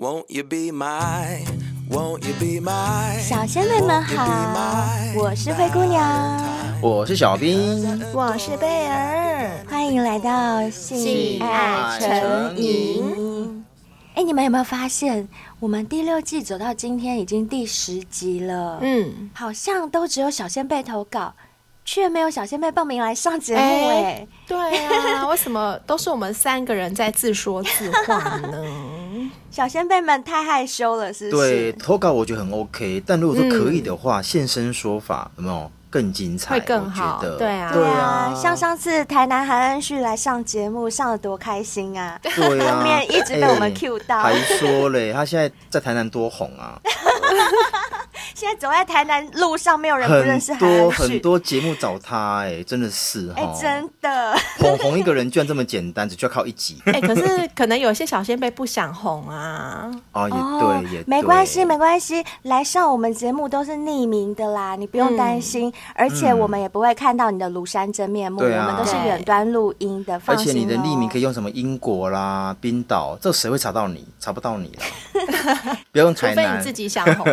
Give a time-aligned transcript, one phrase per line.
[0.00, 0.24] 小
[3.44, 6.40] 仙妹们好，我是灰姑娘，
[6.80, 13.64] 我是小兵，我是贝儿，欢迎来到性爱成瘾。
[14.14, 18.78] 哎，你们有没有发现，我们第六季走到今天已经第十集了？
[18.80, 21.34] 嗯，好像都只有小仙贝投稿。
[21.84, 24.78] 却没有小仙妹报名来上节目哎、欸，对
[25.14, 28.62] 啊，为什么都是我们三个人在自说自话呢？
[29.50, 31.48] 小先辈们太害羞了，是不是？
[31.48, 35.70] 对，投稿我觉得很 OK，但如果说可以的话，嗯、现身说法有没有？
[35.90, 37.18] 更精彩，会更好。
[37.38, 42.20] 对啊，对啊，像上次台南韩恩旭来上节目，上的多开心啊！
[42.22, 46.78] 对啊，后 面一直被我们 cue 到，还说嘞，他现在在台南多红啊！
[48.38, 50.54] 现在走在台南路上，没有人不认识。
[50.54, 56.80] 很多很多节目找他，哎，真的是哎，真的捧红一个人居然这么简单，只需要靠一集。
[56.86, 59.90] 哎，可是 可能有些小仙贝不想红啊。
[60.12, 65.72] 哦，也对，也没关系，没关系，来上我们节目都是匿名的啦，你不用担心。
[65.96, 70.16] 而且我们也不会看到你的庐山真面目，嗯、我们都是远端录音的。
[70.20, 74.06] 放心哦、而且你的匿名可以用什么英国啦、 冰岛，这谁会查到你？
[74.20, 75.76] 查不到你了。
[75.90, 77.26] 不用台南，除非你自己想红。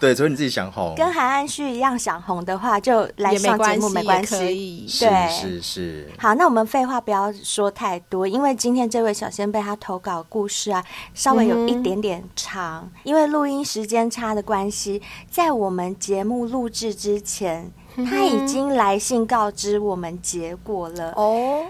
[0.00, 0.94] 对，除非你自己想红。
[0.96, 4.34] 跟韩安旭一样想红的话，就来上节目没关系。
[4.34, 6.10] 可以，对，是是是。
[6.18, 17.70] 好，那我们废话不要说太多，因为今天这位小仙贝他投稿故事啊，稍微有一点点长，嗯、因为录音时间差的关系，在我们节目录制之前。
[18.10, 21.62] 他已经来信告知我们结果了哦，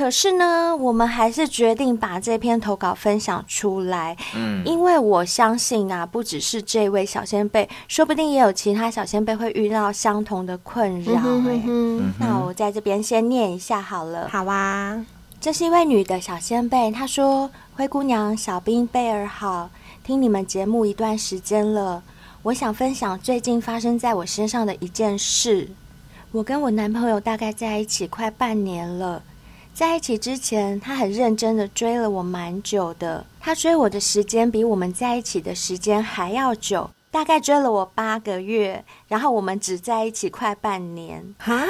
[0.00, 4.16] 可是呢，我们还是决定把这篇投稿分享出来。
[4.34, 11.12] 嗯，因为我相信啊，不只是这位小先辈，说不定也有其他小先辈会遇到相同的困扰。
[11.12, 11.62] 哎，
[12.18, 14.26] 那我在这边先念一下好了。
[14.32, 15.04] 好啊，
[15.38, 19.68] 这是一位女的小先辈，她说：“灰姑娘、小兵、贝儿好，
[20.02, 22.02] 听你们节目一段时间了。”
[22.44, 25.68] 我想分享最近发生在我身上的一件事。
[26.32, 29.22] 我跟我男朋友大概在一起快半年了，
[29.80, 33.24] 在一起之前，他很认真的追了我蛮久的。
[33.40, 41.24] 他追我的时间比我们在一起的时间还要久，大概追了我八个月，然后我们只在一起快半年。
[41.38, 41.64] 哈？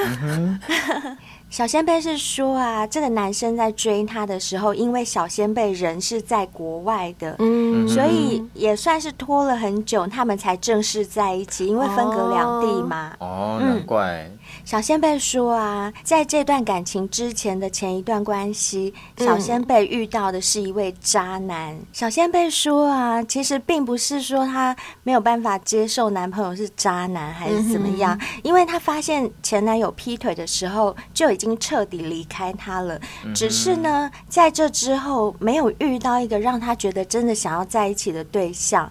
[1.49, 13.13] 小仙贝是说啊，这个男生在追她的时候，因为小仙贝人是在国外的，嗯，所以也算是拖了很久，他们才正式在一起，因为分隔两地嘛。
[13.19, 14.29] 哦，难怪。
[14.71, 21.73] 嗯小仙贝说啊，在这段感情之前的前一段关系，小仙贝遇到的是一位渣男。
[21.73, 24.73] 嗯、小仙贝说啊，其实并不是说她
[25.03, 32.97] 没有办法接受男朋友是渣男还是怎么样，嗯、因为她发现前男友劈腿的时候就已经彻底离开她了。
[33.25, 38.89] 嗯、只是呢，在这之后没有遇到一个让她觉得真的想要在一起的对象。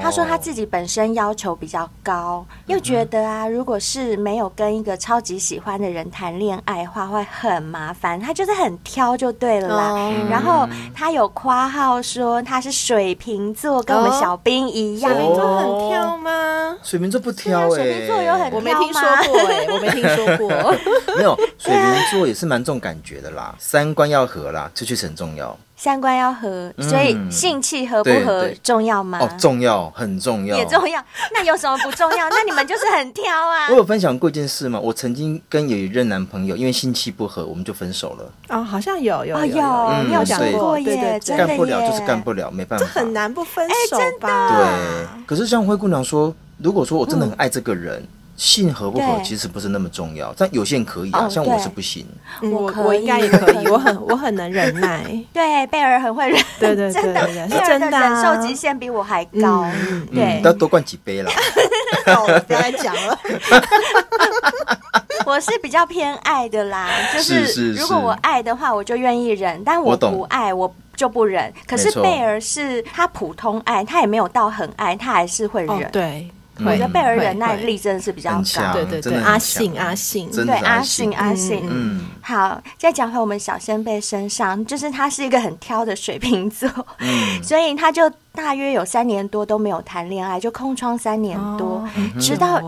[0.00, 9.94] 她、哦、说她自己本身要求比较高，又觉得啊，如果是没有跟一个超级喜欢的人谈恋爱的话会很麻烦，他就是很挑就对了啦。
[9.94, 15.12] 嗯、然后他有夸号说他是水瓶座，跟我们小兵一样。
[15.12, 16.76] 水瓶座很挑吗？
[16.82, 18.56] 水瓶座不挑哎、欸，水瓶座有很挑吗？
[18.56, 20.76] 我没听说过哎、欸，我没听说过。
[21.16, 25.56] 没有，水瓶座也是蛮重感觉的啦，三观要合啦，这确实很重要。
[25.80, 29.20] 三观要合，所以性气合不合重要吗？
[29.22, 31.00] 哦，重要，很重要，也重要。
[31.32, 32.28] 那有什么不重要？
[32.30, 33.68] 那你们就是很挑啊。
[33.70, 34.80] 我有分享过一件事吗？
[34.80, 38.32] 我曾经跟有一任男朋友，因为性气不合，我们就分手了。
[38.48, 42.84] 哦，好像有有有，你有讲过耶，干不了就是干不了，没办法。
[42.84, 44.50] 这很难不分手吧？
[44.58, 45.24] 对。
[45.26, 48.04] 可是像灰姑娘说，如果说我真的很爱这个人。
[48.38, 52.06] 性合不合其实不是那么重要，但有些人可以啊，像我是不行。
[52.40, 55.02] 我我应该也可以，我很我很能忍耐。
[55.34, 59.66] 对，贝儿很会忍，对对对，真的，贝儿的忍受极限比我还高。
[60.14, 61.32] 对，要多灌几杯啦。
[62.46, 63.18] 不要再讲了。
[65.26, 71.52] 我是比较偏爱的啦，就是如果我爱的话，我就愿意忍；但我不爱，我就不忍。
[71.66, 75.90] 可是贝儿是他普通爱，他也没有到很爱，他还是会忍。
[75.90, 76.30] 对。
[76.64, 81.12] 我觉得贝儿忍耐力真的是比较高，对对对，阿信阿信，对阿信。
[81.16, 86.68] 阿信，嗯，好，再讲回我们小仙贝身上，就是他是一个很挑的水瓶座，
[86.98, 91.86] 嗯， 所以他就大约有三年多都没有谈恋爱，就空窗三年多，
[92.20, 92.60] 直到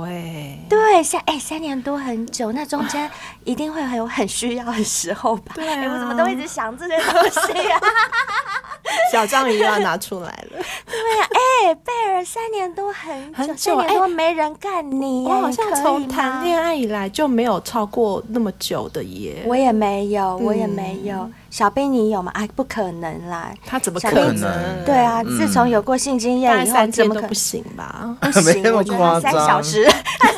[0.69, 3.09] 对三哎三年多很久，那中间
[3.45, 5.53] 一定会很有很需要的时候吧？
[5.55, 7.81] 对，我怎么都一直想这些东西啊？
[9.13, 10.59] 小章鱼又要拿出来了。
[10.87, 19.45] 对呀、啊，哎、欸，贝尔三年多很久，很久三年多没人干你，我好像从谈恋爱爱以来就没有超过那么久的耶。
[19.47, 21.17] 我也没有，我也没有。
[21.17, 22.31] 嗯、小兵，你有吗？
[22.33, 24.85] 啊，不可能啦，他怎么可能？
[24.85, 28.17] 对啊，嗯、自从有过性经验以后，怎么可能不行吧？
[28.21, 29.85] 不行，没那么夸张，三小时，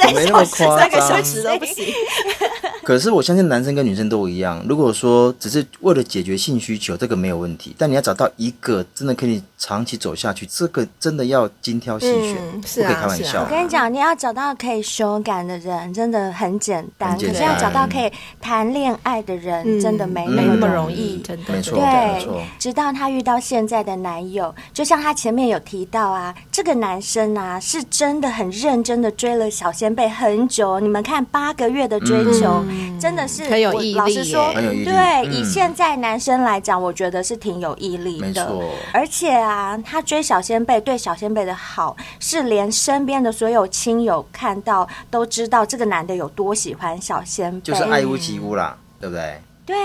[0.01, 1.87] 三小时，三个小时都不行。
[2.83, 7.73] 可是我相信男生跟女生都一样，如果说只是为了解决性需求，这个没有问题。
[7.79, 13.45] 但你要找到一个真的可以长期走下去，这个真的要精挑细选，嗯、不可以开玩笑。
[13.45, 17.17] 我跟你讲，你要找到可以修改的人，真的很简单。
[17.17, 18.11] 可是要找到可以
[18.41, 21.02] 谈恋爱的人，嗯、真的没没那么容易。
[21.25, 22.45] 真的，没错，对。
[22.59, 30.81] 直到她遇到现在的男友，就像她前面有提到啊，这个男生啊，是真的很认真的追了小仙贝很久。
[30.81, 33.43] 你们看，八个月的追求，嗯、真的是。
[33.53, 34.95] 很有毅力，老实说，对，
[35.27, 38.27] 嗯、以现在男生来讲，我觉得是挺有毅力的。
[38.27, 49.41] 没错，而且啊，他追小仙贝，对小仙贝的好，是连身边的所有亲友看到都知道这个男的有多喜欢小仙贝，就是爱屋及乌啦，嗯、对不对？
[49.65, 49.77] 对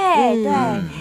[0.43, 0.51] 对，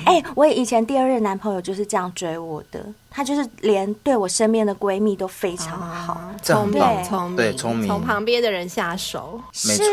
[0.05, 9.85] 哎、我以前第二任男朋友就是这样追我的，他就是连对我身边的闺蜜都非常好，聪明，聪明，对，聪明，从旁边的人下手，没错。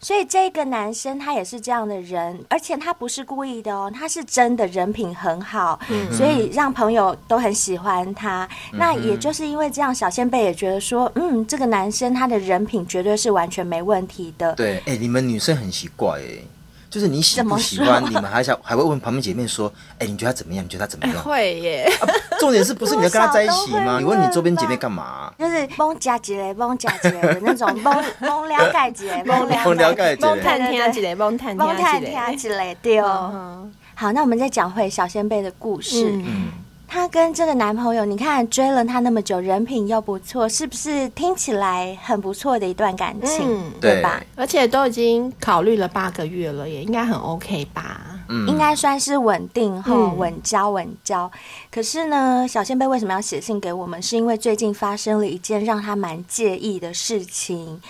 [0.00, 8.44] 所以这个男生他也是这样的人，而且他不是故意的哦，他是真的人品很好，嗯、所以让朋友都很喜欢他。
[8.72, 14.52] 嗯、那也就是因为这样，小仙贝也觉得说，嗯，这个男生他的人品绝对是完全没问题的。
[14.56, 16.42] 对，哎、欸，你们女生很奇怪哎。
[16.92, 20.62] 就是你喜不喜欢，你们还想还会问旁边姐妹说：“哎，你觉得他怎么样？
[20.62, 21.90] 你觉得他怎么样？”会耶。
[22.38, 23.96] 重点是不是你要跟他在一起吗？
[23.98, 25.32] 你问你周边姐妹干嘛？
[25.38, 33.66] 就是蒙加几嘞，蒙加几雷的那种蒙蒙 了解几嘞，蒙了解几嘞，蒙探听几嘞，蒙探蒙探听几嘞，对哦。
[33.94, 36.10] 好，那我们再讲回小仙贝的故事。
[36.12, 36.48] 嗯。
[36.92, 43.46] 她跟这个男朋友，你看追了他那么久，人品又不错，是不是听起来很不错的一段感情？
[43.48, 44.22] 嗯、对吧？
[44.36, 48.02] 而且都已经考虑了八个月了，也应该很 OK 吧？
[48.28, 51.32] 嗯，应该算是稳定后稳交稳交。
[51.70, 54.02] 可是呢，小仙贝为什么要写信给我们？
[54.02, 57.80] 是因为最近发生了一件让他蛮介意的事情，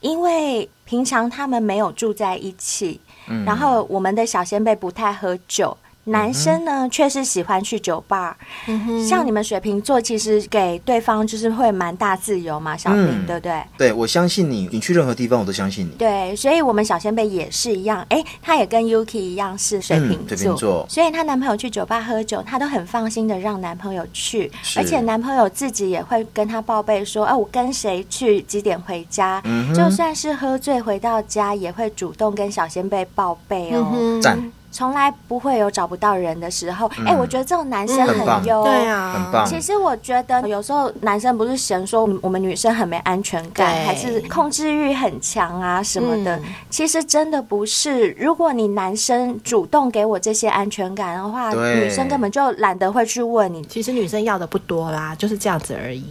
[0.00, 5.74] 因为平常他们没有住在一起，嗯、然后我们的小仙贝不太喝酒。
[6.04, 8.36] 男生呢，却是喜欢去酒吧。
[8.66, 13.62] 嗯、像你们水瓶座，其实给对方就是会蛮大自由嘛，小明，嗯、对不对？
[13.78, 15.90] 对，我相信你，你去任何地方我都相信你。
[15.92, 18.04] 对，所以我们小仙贝也是一样。
[18.08, 29.40] 哎，他也跟 Yuki 一样是水瓶座，嗯、水瓶座，所以她男朋友去酒吧喝酒，她都很放心的让男朋友去，而且男朋友自己也会跟她报备说，哎，我跟谁去，几点回家。
[29.44, 34.20] 嗯、就算是喝醉回到家，也会主动跟小仙贝报备哦。
[34.20, 34.52] 赞、嗯。
[34.72, 36.88] 从来不会有找不到人的时候。
[36.88, 39.46] 哎、嗯欸，我觉得这种男生很优，对啊，很棒。
[39.46, 46.36] 其实我觉得有时候男生不是嫌说我们女生很没安全感，还是控制欲很强啊什么的。
[46.38, 48.10] 嗯、其实真的不是。
[48.12, 53.62] 如果你男生主动给我这些安全感的话，女生根本就懒得会去问你。
[53.64, 56.04] 其实女生要的不多啦，就是这样子而已。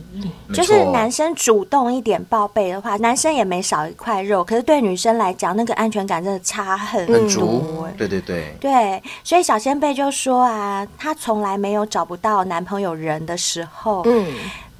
[0.54, 4.44] 就是男生主动一点报备的话，男生也没少一块肉。
[4.44, 7.16] 可是对女生来讲，那个安全感真的差很多。
[7.16, 7.86] 很足。
[7.98, 8.50] 对对对。
[8.59, 14.01] 对，所以小仙贝就说啊，她从来没有找不到男朋友人的时候。
[14.06, 14.27] 嗯，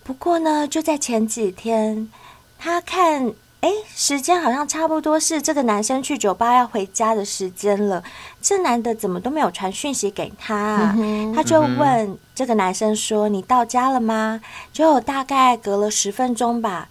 [0.04, 2.10] 不过呢，就在前几天，
[2.58, 3.32] 她看，
[3.62, 8.04] 哎，时间好像差不多是这个男生去酒吧要回家的时间了。
[8.42, 10.96] 这男的怎么都没有传讯息给她啊？
[10.98, 14.42] 嗯哼，她就问这个男生说：“你到家了吗？”
[14.74, 16.90] 就大概隔了十分钟吧，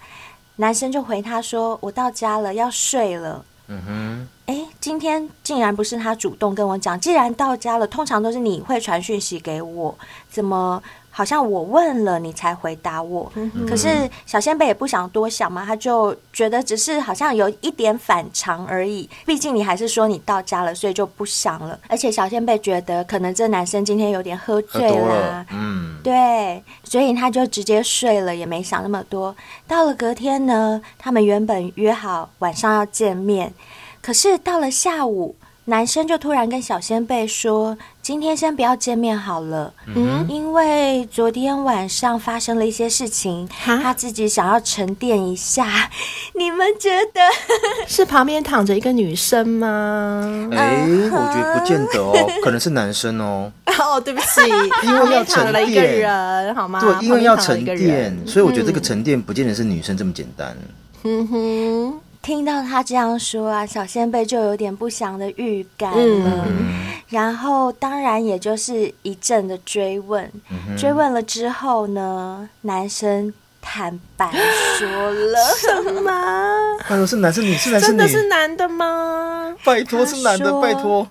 [0.56, 4.28] 男生就回她说：“我到家了，要睡了。”嗯哼。
[4.46, 6.98] 哎，今天竟然不是他主动跟我讲。
[6.98, 9.96] 既然到家了，通常都是你会传讯息给我，
[10.28, 13.30] 怎么好像我问了你才回答我？
[13.34, 19.08] 嗯、可是小仙贝也不想多想嘛，他就觉得只是好像有一点反常而已。
[19.26, 21.78] 毕竟你还是说你到家了，所以就不想了。
[21.88, 29.34] 而且小仙贝觉得可能这男生今天有点喝醉啦，嗯，对，所以他就直接睡了，也没想那么多。
[29.66, 33.52] 到了隔天呢，他们原本约好晚上要见面。
[34.00, 35.36] 可是到了下午，
[35.66, 45.90] 男生就突然跟小仙贝说：“今天先不要见面好了，嗯，因为昨天晚上发生了一些事情，他自己想要沉淀一下。
[46.34, 47.20] 你们觉得
[47.86, 50.48] 是旁边躺着一个女生吗？
[50.52, 53.52] 哎，我觉得不见得哦，可能是男生哦。
[53.78, 54.40] 哦，对不起，
[54.82, 56.80] 因为要沉淀一个人，好吗？
[56.80, 60.56] 对，因为要沉淀，所以我觉得这个沉淀不见得是女生这么简单。
[61.04, 62.00] 嗯哼。
[62.22, 66.46] 听到他这样说啊，小仙贝就有点不祥的预感了。
[66.48, 74.30] 嗯然后当然也就是一阵的追问，嗯追问了之后呢，男生坦白
[74.78, 76.78] 说了什么？
[76.86, 77.98] 他说是男是女是男是女？
[77.98, 79.56] 真的是男的吗？
[79.64, 81.04] 拜托是男的，拜托。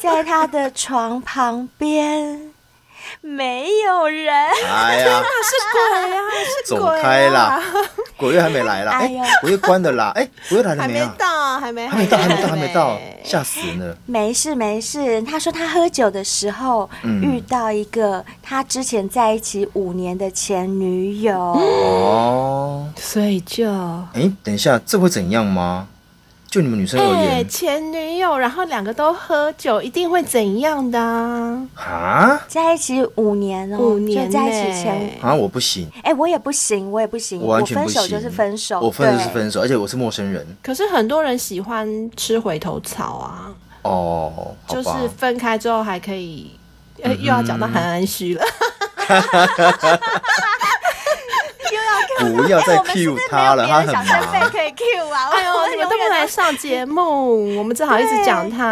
[0.00, 2.47] 在他的床旁边
[3.28, 4.34] 没有人。
[4.66, 6.20] 哎呀，是鬼啊！
[6.44, 7.02] 是走鬼、啊！
[7.02, 7.62] 开啦！
[8.16, 9.08] 鬼月还没来啦，哎
[9.42, 11.14] 鬼月关的啦，哎，鬼月来了还没没啊？
[11.16, 13.96] 到，还没，还没到，还没到，还没到，吓死人了。
[14.06, 21.38] 没事没事，他说他喝酒的时候、嗯遇到一个他之前在一起五年的前女友。
[21.38, 23.70] 哦，所以就
[24.14, 25.86] 哎，等一下，这会怎样吗？
[26.50, 31.62] 就你们女生而哎、言，前女友，然后两个都喝酒，一定会怎样的、啊？
[31.76, 38.00] 啊在一起五年哦，五年就在一起前，啊，我不行，哎，我也不行，我也不行，我完全不行。
[38.00, 40.46] 分手就是分手，我分的是分手，而且我是陌生人。
[40.62, 43.52] 可是很多人喜欢吃回头草啊，
[43.82, 44.88] 哦，就是。
[45.18, 46.50] 分开之后还可以，
[47.02, 48.42] 呃，嗯又要讲到韩安虚了。
[52.18, 54.67] 不要再哎我们是 cue 他了，他很没有别的小先辈忙。
[54.78, 55.30] 可以 cue 啊！
[55.32, 58.64] 哎呦，我你们都不来上节目， 我们只好一直讲他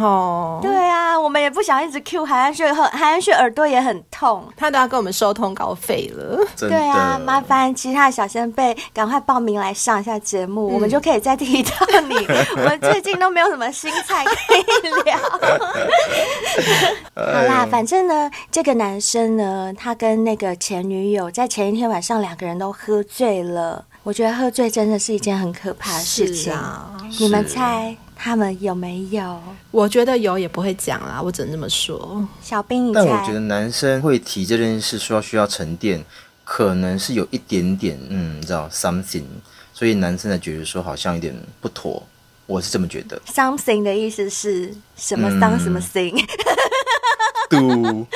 [0.00, 0.58] 哦。
[0.62, 4.48] 对啊，我们也不想一直 cue 韩安旭，韩安旭耳朵也很痛。
[4.56, 6.44] 他都要跟我们收通告费了。
[6.56, 11.70] 真对啊，麻烦其他的小先辈赶快报名来上一下节目，我们就可以再提到
[12.08, 12.14] 你。
[12.56, 14.62] 我们最近都没有什么新菜可以
[15.04, 15.18] 聊。
[17.14, 23.84] 好啦，反正呢，这个男生呢，他跟那个前女友在前一天晚上两个人都喝醉了。
[24.06, 26.44] 我觉得喝醉真的是一件很可怕的事情。
[26.44, 29.42] 是啊，你们猜他们有没有？
[29.72, 32.24] 我觉得有也不会讲啦，我只能这么说。
[32.40, 33.04] 小兵，你但？
[33.04, 36.04] 我觉得男生会提这件事，说需要沉淀，
[36.44, 39.24] 可能是有一点点，嗯，你知道 something，
[39.74, 42.00] 所以男生才觉得说好像有点不妥，
[42.46, 43.20] 我是这么觉得。
[43.26, 46.24] something 的意思是什么嗯 some 什么 thing？
[47.50, 48.06] 嘟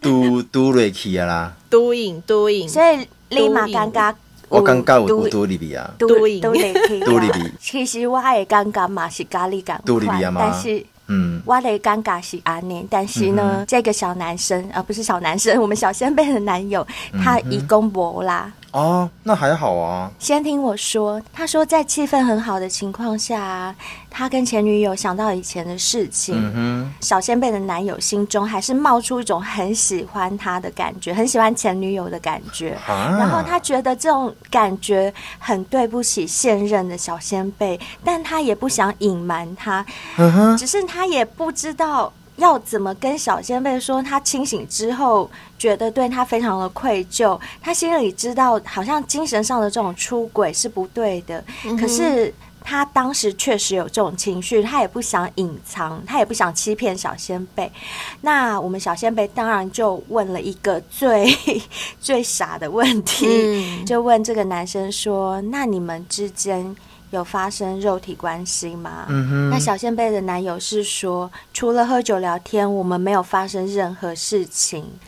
[0.00, 4.14] 嘟嘟瑞奇啊啦，都影都影，所以立马尴尬。
[4.50, 7.06] 我尴尬有嘟有嘟里比啊，都都赢都得去啊。
[7.06, 16.86] 都里比其实我的尴尬嘛，是咖喱感都里比啊吗但是嗯，我的尴尬是安尼，但是呢，这个小男生啊、呃、不是小男生，我们小先辈的男友，
[17.24, 18.52] 他已公博啦。
[18.72, 23.74] 哦，那还好啊，先听我说，他说在气氛很好的情况下，
[24.08, 26.34] 他跟前女友想到以前的事情。
[26.54, 32.78] 嗯小先辈的男友心中还是冒出一种很喜欢他的感觉，很喜欢前女友的感觉。
[32.86, 39.84] 啊，然后他觉得这种感觉很对不起现任的小先辈，但他也不想隐瞒他，
[40.16, 44.02] 嗯，只是他也不知道要怎么跟小先辈说。
[44.02, 51.44] 他清醒之后，觉得对他非常的愧疚，他心里知道好像精神上的这种出轨是不对的，
[51.78, 52.32] 可是。
[52.62, 57.72] 他当时确实有这种情绪，他也不想隐藏，他也不想欺骗小仙贝。
[58.20, 61.26] 那我们小仙贝当然就问了一个最
[61.98, 66.76] 最傻的问题，嗯就问这个男生说：“那你们之间
[67.10, 74.84] 有发生肉体关系吗？”嗯哼，那小仙贝的男友是说：“除了喝酒聊天，我们没有发生任何事情。”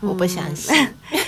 [0.00, 0.74] 我不相信。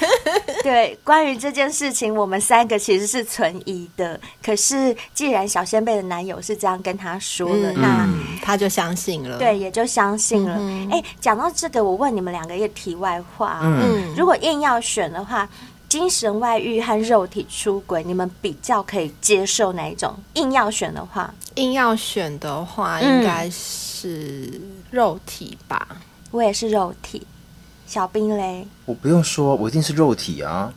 [0.62, 4.18] 对，关于这件事情，我们三个其实是存疑的。
[4.42, 8.08] 可是，既然小仙贝的男友是这样跟他说的，嗯那
[8.42, 9.36] 他就相信了。
[9.38, 10.56] 对也就相信了。
[10.58, 15.46] 嗯哎、讲到这个，我问你们两个一个题外话啊、嗯如果硬要选的话，
[15.92, 20.14] 精神外遇和肉体出轨，你们比较可以接受哪一种？
[20.32, 24.58] 硬要选的话，硬要选的话，嗯应该是
[24.90, 25.86] 肉体吧。
[26.30, 27.26] 我也是肉体。
[27.86, 30.72] 小兵嘞，我不用说，我一定是肉体啊，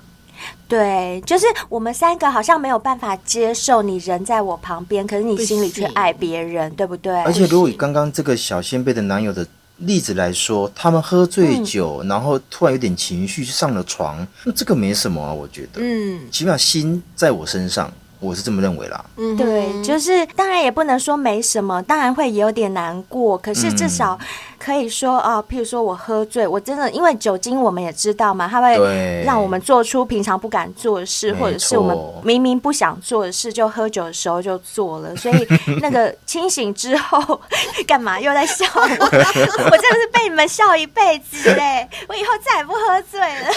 [0.68, 7.16] 对，就是我们三个好像没有办法接受你人在我旁边，可是你心里却爱别人，对不对？
[7.24, 16.22] 而且如果以刚刚这个小先辈的男友的例子来说，他们喝醉酒，然后突然有点情绪上了床，那这个没什么啊，我觉得，嗯。
[16.32, 19.06] 起码心在我身上，我是这么认为啦。
[19.18, 24.18] 嗯，对，就是当然也不能说没什么，当然会有点难过，可是至少
[24.58, 35.48] 可以说啊、譬如说我喝醉，我真的因为酒精，我们也知道嘛，它会对让我们做出平常不敢做的事，或者是我们明明不想做的事，就喝酒的时候就做了，所以
[35.82, 37.40] 那个清醒之后
[37.88, 38.82] 干嘛又在笑我？
[38.82, 41.88] 我真的是被你们笑一辈子嘞！
[42.08, 43.48] 我以后再也不喝醉了。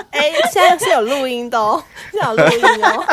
[0.10, 3.04] 哎、现在是有录音的哦，是有录音哦。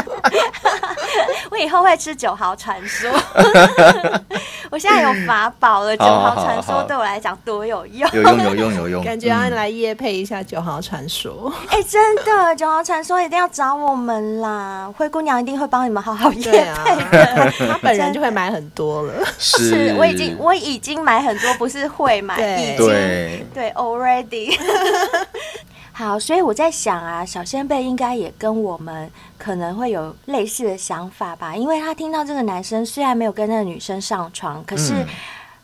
[1.51, 3.11] 我以后会吃酒豪传说，
[4.73, 8.09] 我现在有法宝了，九号传说好对我来讲多有用。
[8.11, 14.91] 有用有用有用， 感觉要嗯来夜配一下《九号传说》哎、真的，九号传说一定要找我们啦！
[14.97, 16.95] 灰姑娘一定会帮你们好好业对啊配。
[17.69, 19.13] 他本人就会买很多了。
[19.37, 24.57] 是我已经我已经买很多，不是会买，对已经对对 already。
[25.95, 35.05] 好，所以我在想啊，小仙贝应该也跟我们可能会有类似的想法吧，因为他听到这个男生虽然没有跟那个女生上床，可是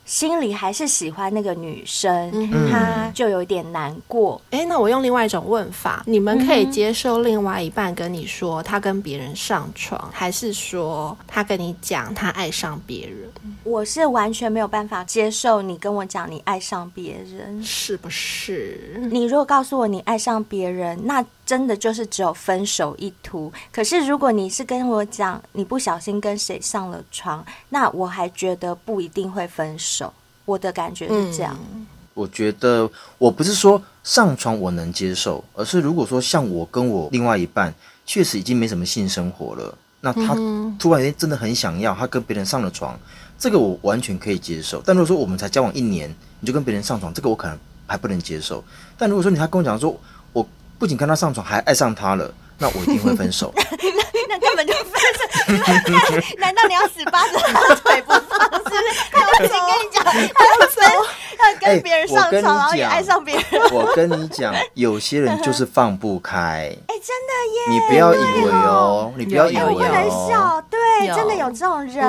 [0.09, 4.41] 心里还是喜欢那个女生，嗯他就有点难过。
[4.49, 13.29] 哎，那我用另外一种问法，你们可以接受另外一半跟你说他跟别人上床，还是说他跟你讲他爱上别人，
[13.63, 17.63] 我是完全没有办法接受你跟我讲你爱上别人。
[17.63, 19.07] 是不是？
[19.11, 23.51] 你如果告诉我你爱上别人，那真的就是只有分手一途。
[23.71, 30.13] 可是如果你是跟我讲你不小心跟谁上了床，那我还觉得不一定会分手。
[30.45, 31.57] 我的感觉是这样。
[32.13, 32.87] 我觉得
[33.17, 37.73] 我不是说上床我能接受，而是如果说像我跟我另外一半
[38.05, 40.35] 确实已经没什么性生活了，那他
[40.77, 42.95] 突然间真的很想要，他跟别人上了床，
[43.39, 44.83] 这个我完全可以接受。
[44.85, 48.63] 但如果说我们才交往一年，你就跟别人上床，这个我可能还不能接受。
[48.99, 49.99] 但如果说你他跟我讲说，我
[50.79, 53.53] 不仅跟他上床，还爱上他了，那我一定会分手。
[54.29, 55.21] 那根本就分手。
[56.37, 58.39] 难道你要死扒着他腿不放？
[58.39, 59.19] 是不是？
[59.39, 60.79] 我已经跟你讲，他要分，
[61.39, 63.43] 要跟别人上床，然后也爱上别人。
[63.71, 67.73] 我跟你讲，有些人就是放不开，哎、真的耶！
[67.73, 70.09] 你不要以为哦，你不要以为有有不能。
[70.29, 72.05] 笑，对，真的有这种人。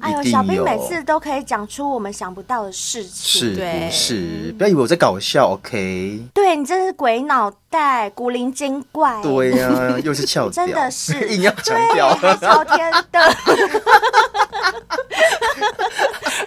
[0.00, 3.40] 哎呦，小兵每次都可以讲出我们想不到的事情。
[3.40, 4.54] 是不是？
[4.58, 6.20] 不要以为我在搞笑，OK？
[6.32, 9.20] 对你真是鬼脑袋、古灵精怪。
[9.22, 12.14] 对呀、又是翘掉，真的是硬要强，调。
[12.14, 13.20] 还朝天的。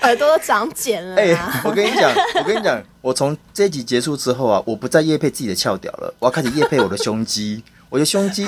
[0.02, 1.62] 耳朵都长茧了哎、啊！
[1.64, 7.64] 我跟你讲，我跟你讲，我从这一集结束之后啊，我不再夜配自己的翘屌了，我要开始夜配我的胸肌。
[7.90, 8.44] 我的胸肌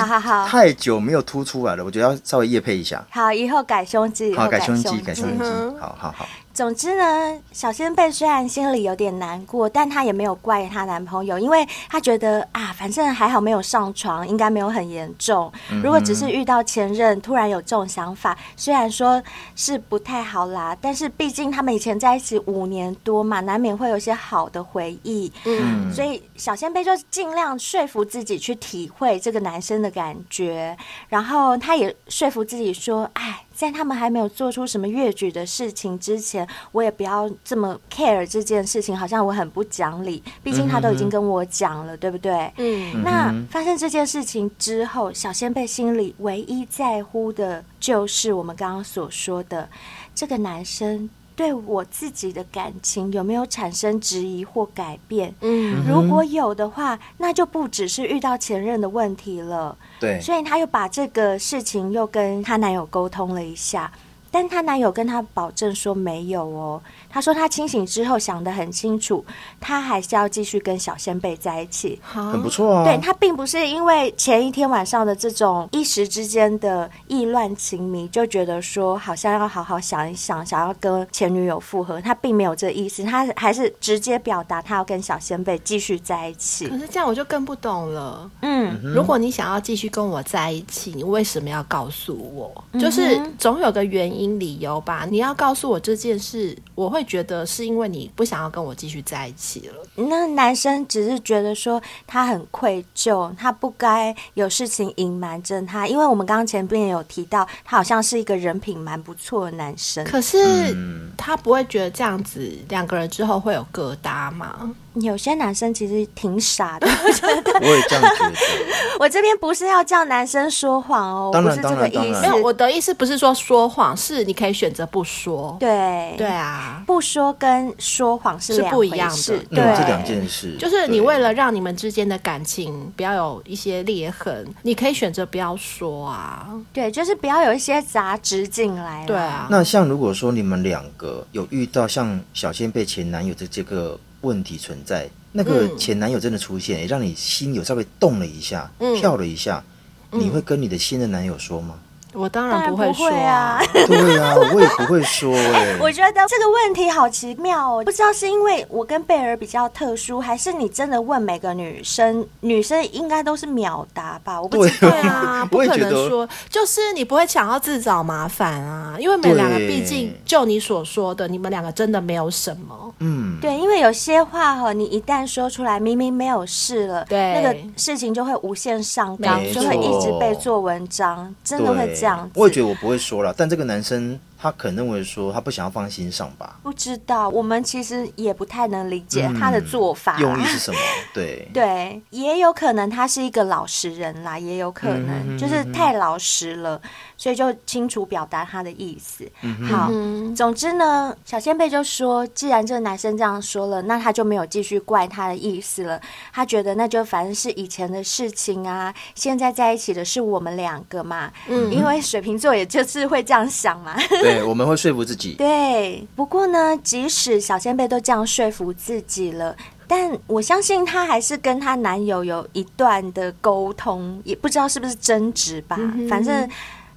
[0.48, 3.06] 太久没有凸出来了，我觉得要稍微夜配一下。
[3.12, 5.46] 好，以后改胸肌，好，改胸胸肌，改胸肌
[5.80, 6.28] 好好好。
[6.56, 15.52] 总之呢，小仙贝虽然心里有点难过，但她也没有怪她男朋友，因为她觉得啊，反正还好没有上床，应该没有很严重。
[15.84, 19.22] 如果只是遇到前任，突然有这种想法，虽然说
[19.54, 25.30] 是不太好啦，但是毕竟他们以前在一起五年多嘛，难免会有一些好的回忆。
[25.44, 30.78] 嗯，所以小仙贝就尽量说服自己去体会这个男生的感觉，
[31.10, 40.22] 然后她也说服自己说：“哎，在他们还没有做出什么越矩的事情之前，我也不要这么 care 这件事情，好像我很不讲理。
[40.44, 49.70] 毕竟他都已经跟我讲了，对不对？”嗯，那发生这件事情之后，小仙贝心里唯一在乎的就是我们刚刚所说的
[50.14, 55.34] 这个男生对我自己的感情有没有产生质疑或改变。
[55.42, 59.78] 嗯，如果有的话，那就不只是遇到前任的问题了。
[60.00, 63.92] 对，所以她又把这个事情又跟她男友沟通了一下，
[64.32, 66.82] 但她男友跟她保证说没有哦。
[67.16, 69.24] 他说他清醒之后想得很清楚，
[69.58, 71.98] 他还是要继续跟小仙贝在一起。
[72.04, 72.84] 好，很不错啊。
[72.84, 82.02] 对他并不是因为前一天晚上的这种一时之间的意乱情迷，就觉得说好像要好好想一想，想要跟前女友复合。
[82.02, 86.78] 他并没有这意思，他还是直接表达他要跟小仙贝继续在一起可。
[86.78, 88.30] 是这样我就更不懂了。
[88.42, 92.52] 嗯，如果你想要继续跟我在一起，你为什么要告诉我？
[92.74, 95.08] 嗯就是总有个原因理由吧。
[95.10, 99.76] 你要告诉我这件事，我会觉得是因为你不想要跟我继续在一起了。
[99.96, 110.04] 那男生只是觉得说他很愧疚，他不该有事情隐瞒着他，因为我们刚刚前面也有提到，他好像是一个人品蛮不错的男生。
[110.04, 114.76] 可是嗯他不会觉得这样子两个人之后会有疙瘩吗？
[115.02, 116.88] 有些男生其实挺傻的，
[117.62, 118.34] 我也这样觉得。
[119.00, 122.32] 我这边不是要叫男生说谎哦，当然不是这个意思当然当然。
[122.32, 125.58] 没有，我的意思不是说说谎，是你可以选择不说。
[125.60, 136.48] 对对啊，不说跟说谎是是两不一样的对，这两件事就是你对为了让你们之间的感情不要有一些裂痕，你可以选择不要说啊。
[136.72, 139.04] 对，就是不要有一些杂质进来。
[139.06, 145.78] 对，啊，那像如果说你们两个有遇到像小仙被前男友的这个问题存在，那个嗯。
[145.78, 148.96] 前男友真的出现，也让你心有稍微动了一下，嗯。
[148.98, 149.64] 跳了一下，
[150.12, 151.80] 你会跟你的新的男友说吗？
[152.16, 155.78] 我当然不会说啊， 对啊，我也不会说哎。
[155.80, 164.42] 我觉得这个问题好奇妙哦，不知道是因为我跟贝尔比较特殊，还是你真的问每个女生，女生应该都是秒答吧？
[164.42, 172.94] 我不知道啊，不可能说， 就是你不会想要自找麻烦啊，因为你们两个毕竟就你所说的，你们两个真的没有什么。
[173.00, 182.05] 嗯，对，因为有些话哈，你一旦说出来，明明没有事了，对，那个事情就会无限上纲，就会一直被做文章，真的会这样
[182.36, 184.20] 我也觉得我不会说了，但这个男生。
[184.46, 186.60] 他可能认为说他不想要放心上吧？
[186.62, 190.80] 不知道，我们其实也不太能理解他的做法，嗯、用意是什么？
[191.16, 199.28] 对 对，也有可能他是一个老实人啦，也有可能就是太老实了，嗯、所以就清楚表达他的意思。
[199.42, 199.90] 嗯、好，
[200.36, 206.00] 总之呢，小仙贝就说，既然这个男生这样说了，那他就没有继续怪他的意思了。
[206.32, 211.32] 他觉得那就反正是以前的事情啊，现在在一起的是我们两个嘛。
[211.48, 213.96] 嗯，因为水瓶座也就是会这样想嘛。
[214.08, 214.35] 对。
[214.40, 215.34] 对，我们会说服自己。
[215.34, 219.56] 对，不过呢，即使小仙贝都这样说服自己了，
[219.88, 226.50] 但我相信她还是跟她男友有一段的沟通，也不知道是不是争执吧，嗯、反正。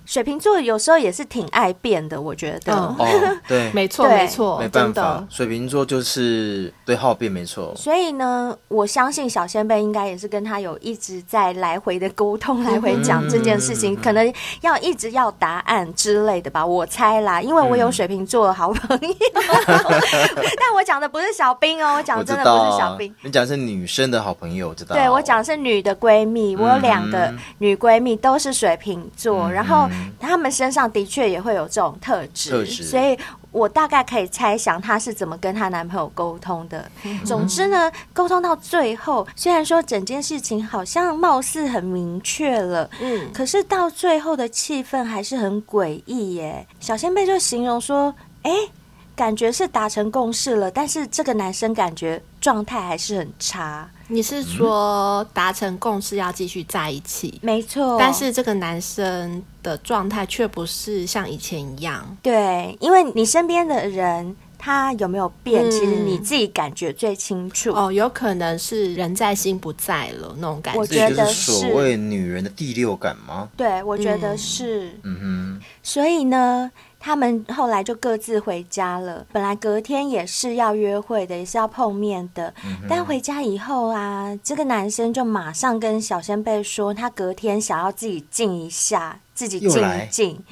[0.09, 2.73] 水瓶座有时候也是挺爱变的，我觉得。
[2.75, 2.97] 哦，
[3.47, 5.23] 对，没错，没错，没办法。
[5.29, 7.75] 水瓶座就是对好变，没错。
[7.77, 17.43] 所以呢，我相信小仙贝应该也是跟他有一直在来回的沟通，来回讲这件事情，可能要一直要答案之类的吧，我猜啦。
[17.43, 23.15] 因为我有水瓶座的好朋友， 但我讲的不是小兵哦，我讲的真的不是小兵。
[23.21, 24.97] 你讲的是女生的好朋友，知道？
[24.97, 29.87] 对，我讲的是女的闺蜜，我有两个女闺蜜都是水瓶座，然后。
[30.19, 33.19] 他们身上的确也会有这种特质，特质，所以
[33.51, 36.91] 我大概可以猜想她是怎么跟她男朋友沟通的。
[37.05, 46.67] 嗯、总之呢，沟通到最后，虽然说整件事情好像貌似很明确了，嗯，可是到最后的气氛还是很诡异耶。
[46.81, 48.71] 小仙贝就形容说：“哎、欸，
[49.17, 57.39] 感觉是达成共识了，但是这个男生感觉状态还是很差。”你是说达成共识要继续在一起？
[57.43, 62.17] 没错，但是这个男生的状态却不是像以前一样。
[62.23, 67.71] 对，因为你身边的人他有没有变，嗯、其实你自己感觉最清楚。
[67.71, 70.81] 哦，有可能是人在心不在了那种感觉。
[70.81, 73.49] 我觉得是所谓女人的第六感吗？
[73.57, 74.99] 对，我觉得是。
[75.03, 76.71] 嗯哼，所以呢。
[77.01, 79.27] 他们后来就各自回家了。
[79.33, 82.53] 本来隔天也是要约会的，也是要碰面的。
[82.65, 90.43] 嗯、但回家以后啊，这个男生就马上跟小仙贝说，他隔天想要自己静一下，自己静一静。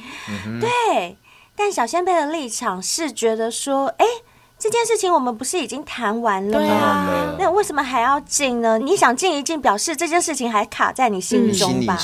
[0.47, 1.17] 嗯、对，
[1.55, 4.05] 但小仙贝的立场是觉得说，哎。
[4.59, 6.67] 这件事情我们不是已经谈完了吗？
[6.67, 8.79] 对啊，那为什么还要静呢？
[8.79, 11.99] 你想静一静，表示这件事情还卡在你心中吧？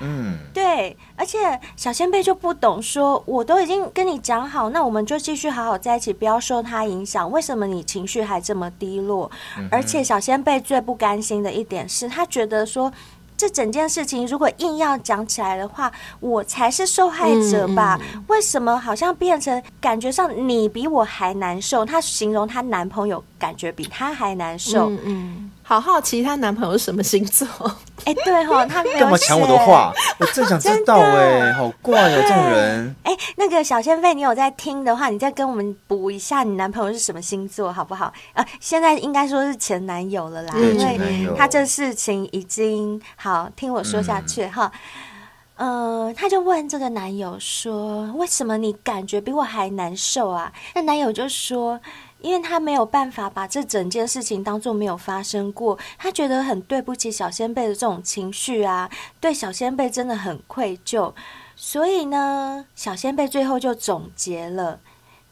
[0.00, 0.96] 嗯，对。
[1.16, 1.38] 而且
[1.76, 7.30] 小先辈就不懂说，我都已经跟你讲好，那我们就继续好好在一起，不要受他影响。
[7.30, 9.30] 为什么你情绪还这么低落？
[9.58, 12.90] 嗯、而且小先辈最不甘心的一点是，他觉得说。
[13.38, 17.96] 这整件事情如果硬要讲起来的话，我才是受害者吧？
[18.02, 21.84] 嗯嗯、为什么好像变成感觉上你比我还难受？
[21.84, 24.90] 她形容她男朋友感觉比她还难受。
[24.90, 27.46] 嗯嗯好好奇她男朋友是什么星座？
[28.06, 29.92] 哎，对哈，他没有干嘛抢我的话？
[30.18, 32.96] 我正想知道哎，好怪哦，这种人。
[33.04, 38.10] 哎，那个小仙贝，你有在听的话，你再跟我们补一下，你男朋友是什么星座，好不好？
[38.32, 44.72] 呃，现在应该说是前男友了啦，因为他这事情已经好，听我说下去哈。
[45.56, 51.78] 呃，他就问这个男友说：“为什么你感觉比我还难受啊？”那男友就说。
[52.20, 61.12] 因为他没有办法把这整件事情当做没有发生过，他觉得很对不起小仙贝的这种情绪啊，对小仙贝真的很愧疚，
[61.54, 64.80] 所以呢，小仙贝最后就总结了，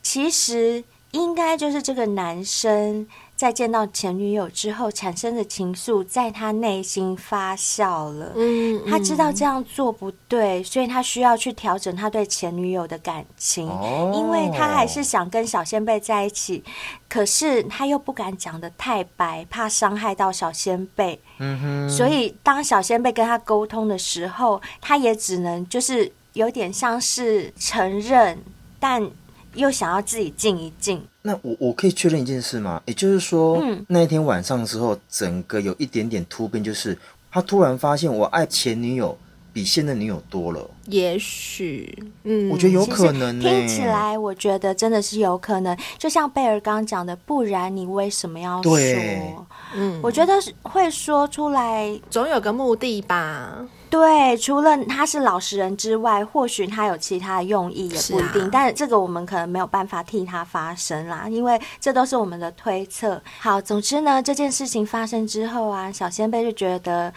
[0.03, 3.07] 其实应该就是这个男生。
[3.37, 8.33] 在见到前女友之后产生的情愫，在他内心发酵了。
[8.35, 16.65] 嗯，他知道这样做不对，所以他需要去调整他对前女友的感情，哦、因为他还是想跟小仙贝在一起，
[17.11, 21.21] 可是他又不敢讲的太白，怕伤害到小仙贝。
[21.39, 28.43] 嗯哼，所以当小仙贝跟他沟通的时候，他也只能就是有点像是承认，
[28.81, 29.11] 但。
[29.57, 32.81] 又想要自己静一静，那我我可以确认一件事吗？
[32.87, 36.97] 也就是说，嗯、那一天晚上之后，整个有一点点突变，就是
[37.31, 39.17] 他突然发现我爱前女友
[39.53, 40.71] 比现任女友多了。
[40.87, 43.41] 也许，嗯，我觉得有可能。
[43.41, 45.77] 听起来，我觉得真的是有可能。
[45.99, 48.77] 就像贝尔刚刚讲的，不然你为什么要说？
[48.77, 49.35] 对，
[49.75, 53.67] 嗯，我觉得会说出来，总有个目的吧。
[53.97, 58.43] 对，除了他是老实人之外，或许他有其他的用意也不一定。
[58.43, 63.21] 是啊、但这个我们可能没有办法替他发声啦，因为这都是我们的推测。
[63.41, 67.11] 好，总之呢，这件事情发生之后啊，小仙贝就觉得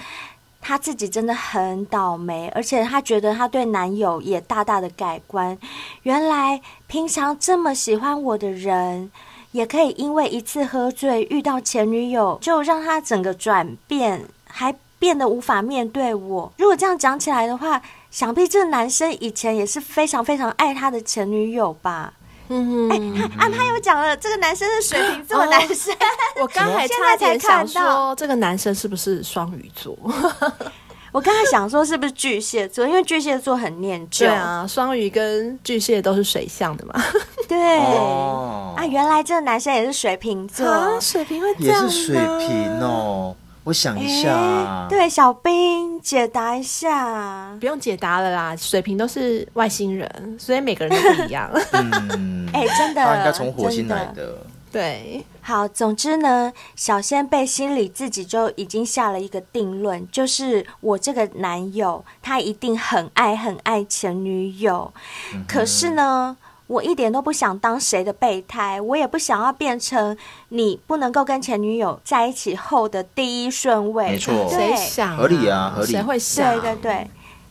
[0.61, 5.57] 他自己真的很倒霉，而且他觉得他对男友也大大的改观。
[6.03, 9.11] 原来平常这么喜欢我的人，
[9.51, 14.73] 也可以因为一次喝醉遇到前女友，就让他整个转变，还。
[14.99, 16.53] 变得无法面对我。
[16.57, 17.81] 如果这样讲起来的话，
[18.11, 22.13] 想必这个男生以前也是非常非常爱他的前女友吧？
[22.51, 25.93] 嗯哼，哎、欸，啊，他又讲了，这个男生是水瓶座男生。
[25.93, 29.95] 哦、我刚才差点想到，这个男生是不是双鱼座？
[31.11, 32.87] 我刚才想说是不是巨蟹座？
[32.87, 34.25] 因为巨蟹座很念旧。
[34.25, 37.03] 对啊，双鱼跟巨蟹都是水象的嘛。
[37.47, 40.67] 对、哦、啊，原来这个男生也是水瓶座。
[40.67, 43.35] 啊，水瓶会这样也是水瓶哦。
[43.69, 48.55] 我想一下、啊欸，对，小兵解答一下，不用解答了啦。
[48.55, 51.47] 水瓶都是外星人，所以每个人都不一样。
[52.17, 54.25] 嗯，哎、欸，真的，他应该从火星来的。
[54.25, 54.37] 的
[54.71, 64.91] 对，好，总之呢，小仙贝心里自己就已经下了一个定论，就是我这个男友他一定很爱很爱前女友，
[65.35, 66.35] 嗯、可是呢。
[66.69, 70.15] 我一点都不想当谁的备胎，我也不想要变成
[70.49, 74.11] 你不能够跟前女友在一起后的第一顺位。
[74.11, 75.91] 没错，谁想、啊、合理啊，合理。
[75.91, 76.61] 谁会想？
[76.61, 77.07] 对对对，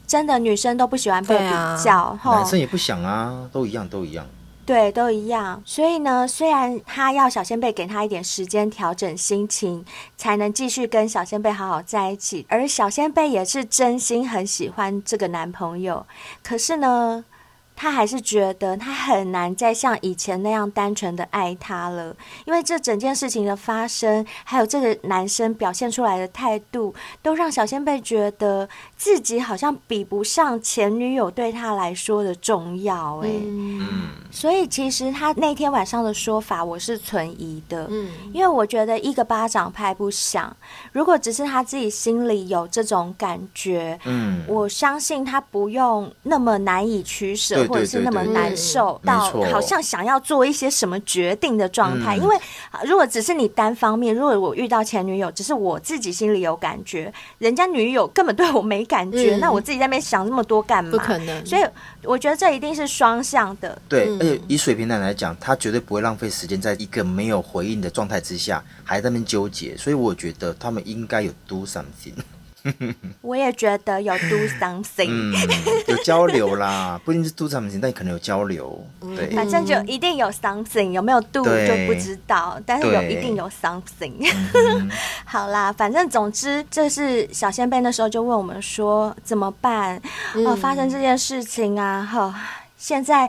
[0.06, 1.50] 真的女生都不喜欢被比
[1.82, 4.24] 较，啊、男生也不想啊，都一样，都一样。
[4.64, 5.60] 对，都一样。
[5.64, 9.84] 所以呢，虽然他要小仙贝给他一点时间调整心情，
[10.16, 16.06] 才能继续跟小仙贝好好在一起，而小仙贝也是真心很喜欢这个男朋友，
[16.44, 17.24] 可是呢。
[17.80, 22.12] 他还是觉得他很难再像以前那样单纯的爱他了，
[22.44, 33.18] 因为这整件事情的发生，还有这个男生表现出来的态度，都让小仙贝觉得自己好像比不上前女友对他来说的重要。
[33.18, 37.86] 哎，嗯，所以其实他那天晚上的说法，我是存疑的。
[37.90, 40.54] 嗯，因为我觉得一个巴掌拍不响。
[40.90, 47.67] 如果只是他自己心里有这种感觉，嗯，我相信他不用那么难以取舍。
[47.68, 52.36] 或者是那么难受到好像想要做一些什么决定的状态，因为
[52.84, 60.90] 如果只是你单方面，如果我遇到前女友，只是我自己心里有感觉，人家女友根本对我没感觉，那我自己在那边想那么多干嘛？
[60.90, 61.46] 不可能。
[61.46, 61.62] 所以
[62.02, 63.80] 我觉得这一定是双向的。
[63.88, 72.14] 对，而且以水瓶男来讲，他绝对不会浪费时间在一个没有回应的状态之下还在那边纠结，所以我觉得他们应该有 do something。
[73.22, 75.32] 我也觉得有 do something，嗯，
[75.86, 84.28] 有交流啦， 不一定是 do something，但可能有交流，对，反正就一定有 something，有没有 do 就不知道，但是有一定有 something。
[85.24, 90.00] 好啦，反正总之，这是小先贝那时候就问我们说怎么办？
[90.46, 92.34] 哦，发生这件事情啊，哈，
[92.76, 93.28] 现在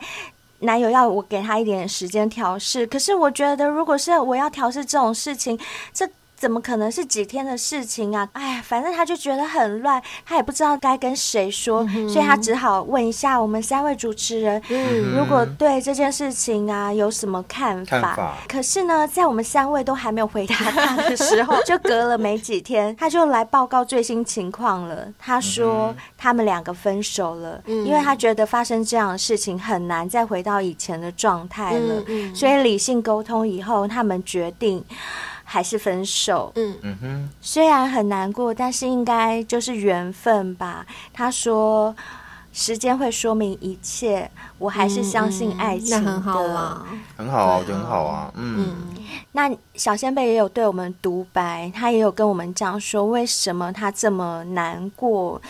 [0.59, 5.59] 男友要我给他一点时间调试，可是我觉得如果是我要调试这种事情，
[5.93, 6.09] 这。
[6.39, 8.27] 怎么可能是几天的事情啊？
[8.31, 17.99] 哎，反正他就觉得很乱，他也不知道该跟谁说，嗯、所以他只好问一下我们三位主持人，嗯、如果对这件事情啊有什么看法？
[17.99, 18.37] 看法。
[18.47, 25.05] 可是呢，在我们三位都还没有回答他的时候， 就隔了没几天，他就来报告最新情况了。
[25.19, 34.81] 他说他们两个分手了，嗯、因为他觉得发生这样的事情很难再回到以前的状态了，嗯嗯、所以理性沟通以后，他们决定。
[35.51, 36.77] 还是分手，嗯。
[36.83, 40.85] 嗯哼，虽然很难过，但是应该就是缘分吧。
[41.11, 41.95] 他说，
[42.53, 46.85] 时间会说明一切，我还是相信爱情的，嗯嗯、那很好啊，
[47.17, 48.57] 很好啊，我觉得很好啊，嗯。
[48.59, 49.03] 嗯。
[49.31, 49.49] 那
[49.79, 55.41] 小仙贝也有对我们独白，他也有跟我们讲说，为什么他这么难过。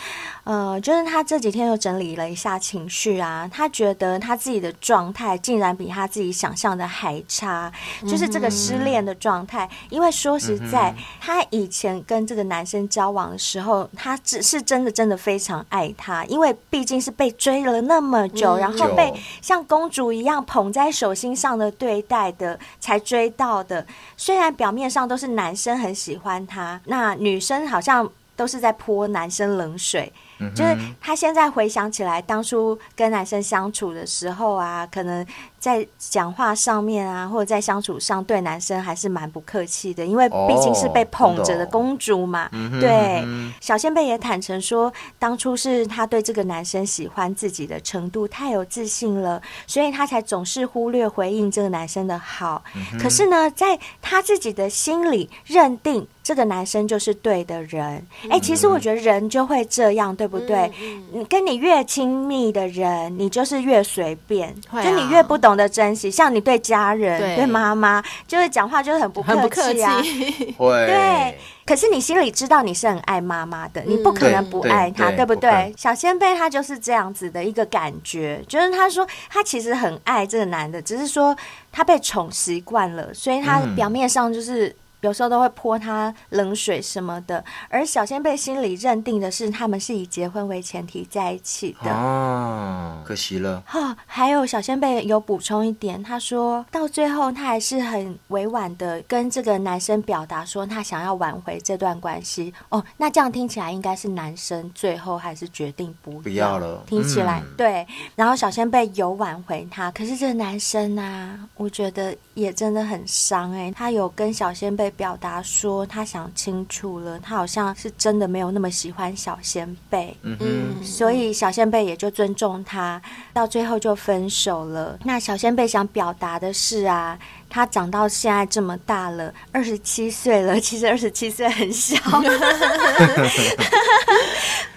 [0.44, 7.70] 呃，就是他这几天又整理了一下情绪啊，他觉得他自己的状态竟然比他自己想象的还差，
[8.02, 9.68] 就是这个失恋的状态。
[9.88, 19.12] 因为说实在，他以前跟这个男生交往的时候，他只是真的真的非常爱他，因为毕竟是被追了那么久，然后被
[19.42, 23.84] 像公主一样捧在手心上的对待的，才追到的。
[24.20, 28.06] 虽然表面上都是男生很喜欢他，那女生好像
[28.36, 30.12] 都是在泼男生冷水。
[30.54, 35.26] 就是他现在回想起来，当初跟男生相处的时候啊，可能
[35.60, 42.46] 在讲话上面啊，或者在相处上，对男生还是蛮不客气的，因为毕竟是被捧着的公主嘛。
[42.46, 43.22] 哦、对，
[43.60, 52.64] 小仙贝也坦诚说，当初是她对这个男生喜欢自己的程度太有自信了，所以她才总是忽略回应这个男生的好。
[52.98, 58.06] 可是呢，在她自己的心里认定这个男生就是对的人。
[58.30, 60.30] 哎，其实我觉得人就会这样，对。
[60.30, 60.70] 不对？
[60.78, 66.10] 你、嗯嗯、跟你越亲密的人，你就是越随便，啊、就你越不懂得珍惜。
[66.10, 70.02] 像你对家人、对，妈妈，就是讲话就是很不客气啊，
[70.58, 71.38] 会对。
[71.66, 75.72] 可是你心里知道你是很爱妈妈的，你不可能不爱她，嗯、对，不对？
[75.76, 81.36] 小先贝他就是这样子的一个感觉，就是他说他其实很爱这个男的，只是说
[81.70, 84.74] 他被宠习惯了，所以他表面上就是。
[85.00, 91.90] 有时候都会泼他冷水什么的，而小仙贝心里认定的是他们是以结婚为前提在一起的。
[91.90, 93.62] 哦，可惜了。
[93.66, 102.52] 哈，还有小仙贝有补充一点，他说到最后他还是很委婉的跟这个男生表达说他想要挽回这段关系。
[102.68, 106.84] 哦，那这样听起来应该是男生最后还是决定不要，不要了。
[106.86, 107.86] 听起来、嗯、对。
[108.16, 113.72] 然后小仙贝有挽回他，可是这个男生啊，我觉得也真的很伤哎、欸。
[113.72, 114.89] 他有跟小仙贝。
[114.90, 123.00] 表达说他想清楚了，他好像是真的没有那么喜欢小先贝，嗯，所以小先贝也就尊重他，
[123.32, 124.98] 到最后就分手了。
[125.04, 127.18] 那小先贝想表达的是啊，
[127.50, 131.96] 他长到现在这么大了，二十七岁了， 其实二十七岁很小。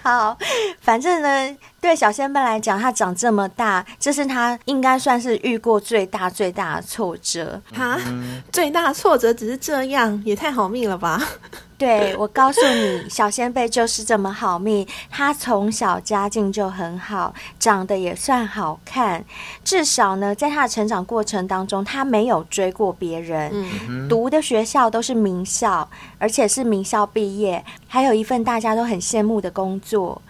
[0.02, 0.36] 好，
[0.82, 7.58] 反正呢，对小仙贝来讲，他长这么大，这是他应该算是遇过最大最大的挫折。
[7.72, 7.98] 哈，
[8.52, 11.22] 最大挫折只是这样，也太好命了吧？
[11.76, 14.86] 对，我告诉你，小仙贝就是这么好命。
[15.10, 19.24] 他从小家境就很好，长得也算好看。
[19.64, 23.50] 至少呢，在他的成长过程当中，他没有追过别人。
[23.88, 30.22] 嗯，读的学校都是名校，而且是名校毕业，还有一份大家都很羡慕的工作。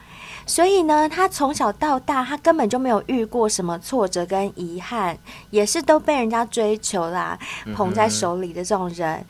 [0.47, 5.17] 所以呢，他从小到大，他根本就没有遇过什么挫折跟遗憾，
[5.51, 7.39] 也是都被人家追求啦，
[7.75, 9.25] 捧在手里的这种人。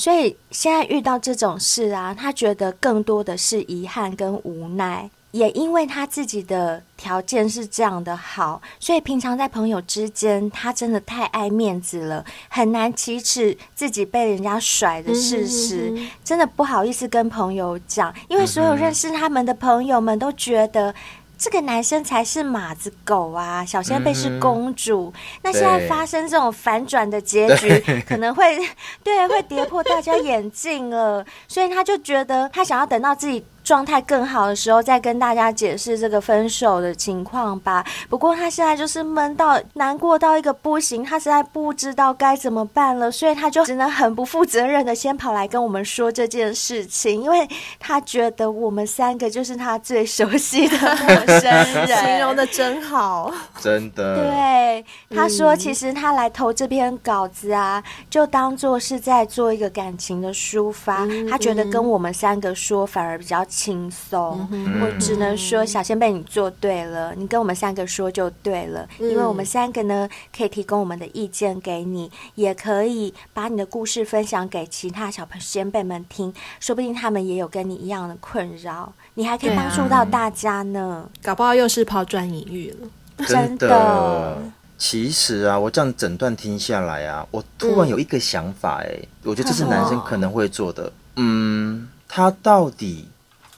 [0.00, 5.10] 所以现在遇到这种事啊，他觉得更多的是遗憾跟无奈。
[5.32, 20.94] 也因为他自己的条件是这样的好，所以平常在朋友之间，他真的太爱面子了，很难启齿自己被人家甩的事实，真的不好意思跟朋友讲，因为所有认识他们的朋友们都觉得。
[21.40, 23.64] 这个男生才是马子狗啊！
[23.64, 28.58] 小仙贝是公主，嗯、那现在发生这种反转的结局， 可能会
[29.02, 33.42] 对会跌破大家眼镜了，所以他就觉得他想要等到自己。
[33.70, 37.86] 状态更好的时候，再跟大家解释这个分手的情况吧。
[38.08, 54.16] 不过他现在就是闷到难过到一个不行，他实在不知道该怎么办了，所以他就只能很不负责任的先跑来跟我们说这件事情，因为他觉得我们三个就是他最熟悉的陌生人，形容的真好，真的。
[54.16, 57.80] 对，他说其实他来投这篇稿子啊，
[58.10, 63.46] 就当做是在做一个感情的抒发，他觉得跟我们三个说反而比较。
[63.60, 64.48] 轻松，
[64.80, 82.88] 我只能说小仙贝你做对了，你跟我们三个说就对了，因为我们三个呢可以提供我们的意见给你，也可以把你的故事分享给其他小仙贝们听，说不定他们也有跟你一样的困扰，你还可以帮助到大家呢，搞不好又是抛砖引玉了，
[83.26, 84.38] 真的。
[84.78, 93.06] 其实啊，我这样整段听下来啊，我突然有一个想法，哎，我觉得这是男生可能会做的，嗯，他到底。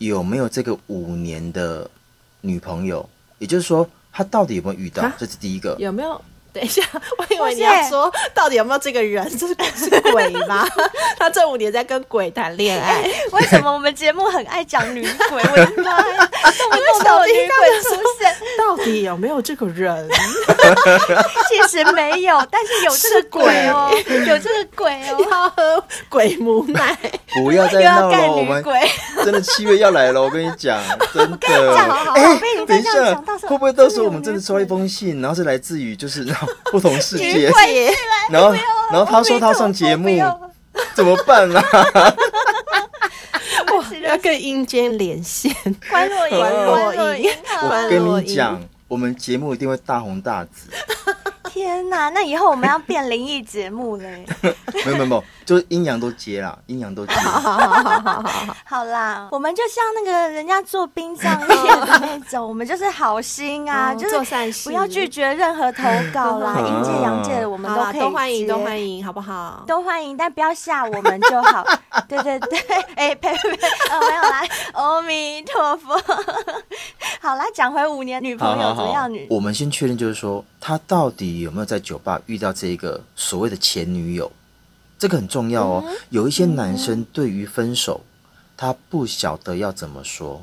[0.06, 1.90] 有没有这个五年的
[2.40, 3.08] 女朋友？
[3.38, 5.10] 也就是说，他到底有没有遇到？
[5.18, 5.76] 这是第一个。
[5.78, 6.20] 有没有？
[6.52, 6.82] 等一下，
[7.16, 9.24] 我以为你要说到底有没有这个人？
[9.38, 10.68] 这是是鬼吗？
[11.18, 13.02] 他这五年在跟鬼谈恋爱？
[13.32, 15.42] 为什么我们节目很爱讲女鬼？
[15.50, 16.30] 我的妈呀！
[16.44, 18.36] 为什么女鬼出现？
[18.58, 20.08] 到底有没有这个人？
[21.48, 23.90] 其实没有，但是有这个鬼哦，
[24.26, 26.96] 有这个鬼哦，要喝鬼母奶。
[27.42, 28.62] 不要再闹了，我们
[29.24, 30.78] 真的七月要来了，我跟你讲，
[31.14, 31.76] 真的。
[32.14, 33.14] 哎，等一下，
[33.48, 36.26] 会不会到时候我们真的收一封信，然后是来自于就是。
[36.70, 37.50] 不同世界，
[38.30, 38.52] 然后
[38.90, 40.08] 然后他说他上节目
[40.94, 41.62] 怎么办啊？
[43.74, 45.54] 哇，要跟阴间连线，
[45.90, 47.30] 关若音，关若音，
[47.62, 50.68] 我跟你讲，我们节目一定会大红大紫。
[51.52, 54.24] 天哪，那以后我们要变灵异节目嘞？
[54.86, 57.12] 没有没有没有，就是阴阳都接啦，阴阳都接。
[57.12, 69.62] 好好好好好，好啦，我们就像那个人家做殡葬业的那种，我们就是好心啊，就是做善事，不要拒绝任何投稿啦， 阴界阳界的我们都可以，都欢迎都欢迎，好不好？
[69.66, 71.62] 都欢迎，但不要吓我们就好。
[72.08, 72.58] 对对对，
[72.94, 76.00] 哎，呸呸呸，哦，没有啦，阿弥陀佛。
[77.20, 79.12] 好啦，讲回五年女朋友怎么样？
[79.12, 81.41] 女，我们先确认，就是说她到底。
[81.42, 84.30] 有没有在酒吧遇到这一个所谓的前女友？
[84.98, 85.84] 这个很重要哦。
[86.10, 88.00] 有一些男生对于分手，
[88.56, 90.42] 他不晓得要怎么说。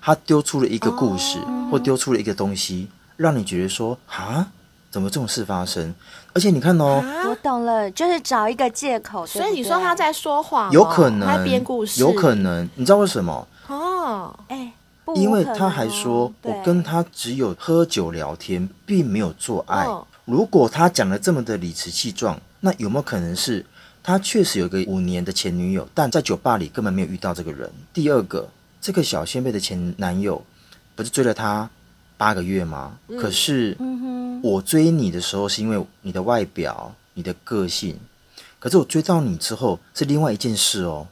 [0.00, 4.46] 他丢出了一个故事，哦、或丢出了一个东西，让你觉得说啊，
[4.90, 5.94] 怎么这种事发生？
[6.32, 9.26] 而且你看哦，我懂了，就是找一个借口。
[9.26, 13.46] 所以你说他在说谎、哦，有可能他编故事，有可能，你知道为什么？
[13.66, 14.72] 哦，哎，
[15.16, 19.84] 因为他还说我跟他只有喝酒聊天，并没有做爱。
[19.84, 23.64] 哦、如果他讲的这么的理直气壮，那有没有可能是
[24.02, 27.70] 他确实有个五年的前女友，但在酒吧里根本没有遇到这个人？
[27.94, 28.46] 第二个，
[28.78, 30.44] 这个小仙贝的前男友
[30.94, 31.70] 不是追了他
[32.18, 32.98] 八个月吗？
[33.08, 33.74] 嗯、可是，
[34.42, 37.96] 我追你的时候是因为你的外表、你的个性，
[38.58, 41.06] 可是我追到你之后是另外一件事哦。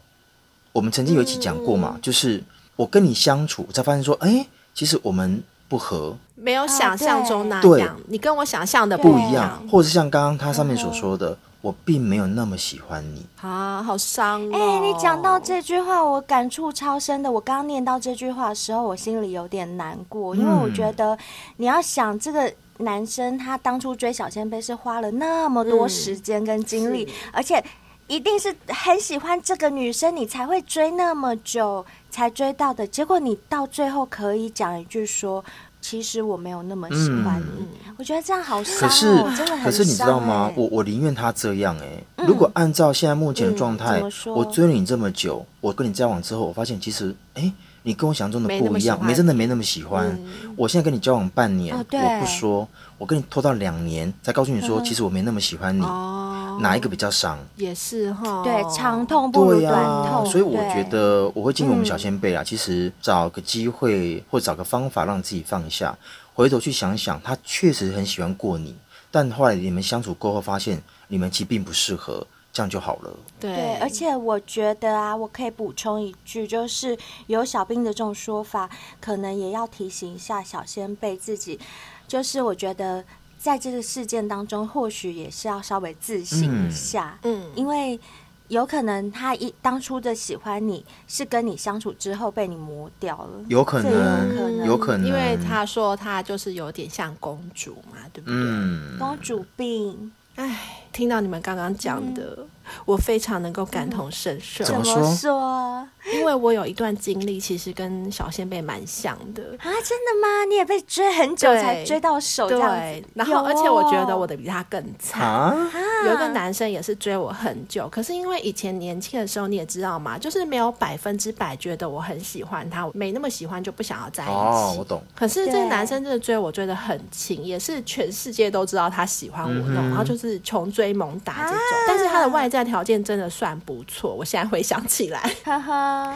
[0.72, 2.44] 我们曾经有一起讲过嘛，嗯、就是
[2.76, 7.62] 我跟你相处，才发现说，哎，其实我们不合，没有想象中那样。
[7.62, 13.26] 对，你跟我想象的不一样，或者是像刚刚他上面所说的，嗯、我并没有那么喜欢你。
[13.40, 14.54] 啊，好伤哦！
[14.54, 17.32] 哎，你讲到这句话，我感触超深的。
[17.32, 21.18] 我刚刚念到这句话的时候，我心里有点难过，因为我觉得
[21.56, 27.64] 你要想这个男生，他当初追小仙贝是花了那么多时间跟精力，嗯、而且。
[28.08, 32.86] 一定是很喜欢这个女生，你才会追那么久才追到的。
[32.86, 35.44] 结果你到最后可以讲一句说
[35.88, 37.62] ：“其实我没有那么喜欢你。
[37.86, 39.06] 嗯”我觉得这样好伤、哦，可是
[39.36, 39.64] 真的很伤、欸。
[39.64, 40.52] 可是你知道吗？
[40.56, 42.04] 我我宁愿他这样哎、欸。
[42.16, 47.42] 嗯、如果按照现在目前的状态，嗯、我追了你这么久，我跟你交往之后，我发现其实哎。
[47.42, 47.52] 欸
[47.86, 50.08] 你跟我想中的不一样，没，没真的没那么喜欢。
[50.08, 52.66] 嗯、我现在跟你交往半年，哦、我不说，
[52.98, 55.80] 我跟你拖到两年才告诉你说，嗯、其实我没那么喜欢你。
[55.84, 57.38] 哦、哪一个比较伤？
[57.54, 59.72] 也是哈，对，长痛不如短
[60.08, 60.26] 痛。
[60.26, 65.96] 所以我觉得我会建议我们小先辈啊，嗯、其实找个机会或找个方法让自己放下，
[66.34, 68.74] 回头去想想，他确实很喜欢过你，
[69.12, 72.26] 但后来你们相处过后发现，你们其实并不适合。
[72.56, 73.14] 这样就好了。
[73.38, 76.96] 对，对，而且我觉得啊，我可以补充一句，就是
[77.26, 78.66] 有小兵的这种说法，
[78.98, 81.60] 可能也要提醒一下小仙贝自己。
[82.08, 83.04] 就是我觉得
[83.36, 87.18] 在这个事件当中，或许也是要稍微自省一下。
[87.24, 88.00] 嗯，因为
[88.48, 93.90] 有可能他一当初的喜欢你是跟你相处之后被你磨掉了，有可能，
[94.30, 98.34] 有可能，有可能，因为他说他就是有点像公主嘛，对不对？
[98.34, 100.76] 嗯，公主病，哎。
[100.96, 102.38] 听到你们刚刚讲的，
[102.84, 104.64] 我非常能够感同身受。
[104.64, 105.86] 怎么说？
[106.12, 109.64] 因为我有一段经历，其实跟小仙贝蛮像的啊！
[109.64, 110.44] 真的吗？
[110.48, 112.76] 你也被追很久才追到手这样子？
[112.76, 115.22] 对，然后，而且我觉得我的比他更惨。
[115.22, 115.68] 啊、
[116.06, 124.32] 有一个男生也是追我很久，可是因为以前年轻的时候，你也知道嘛，就是没有百分之百觉得我很喜欢他，没那么喜欢就不想要在一起。
[124.32, 125.02] 哦，我懂。
[125.14, 130.86] 可是这个男生真的追我追的很勤，也是全世界都知道他喜欢我那种，嗯、然后就是穷追。
[130.96, 134.14] 猛打这种，但是他的外在条件真的算不错。
[134.14, 135.20] 我现在回想起来，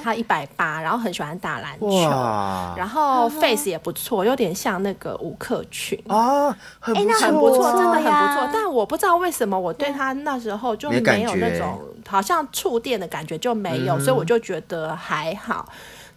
[0.03, 1.87] 他一百八，然后很喜欢打篮球，
[2.77, 8.51] 然后 face 也不错，有点像那个吴克群啊，很不错，欸、很不错，真的很不错。
[8.53, 15.69] 但我不知道为什么我对他那时候就没有那种好像触电的感觉就没有，所以我就觉得还好。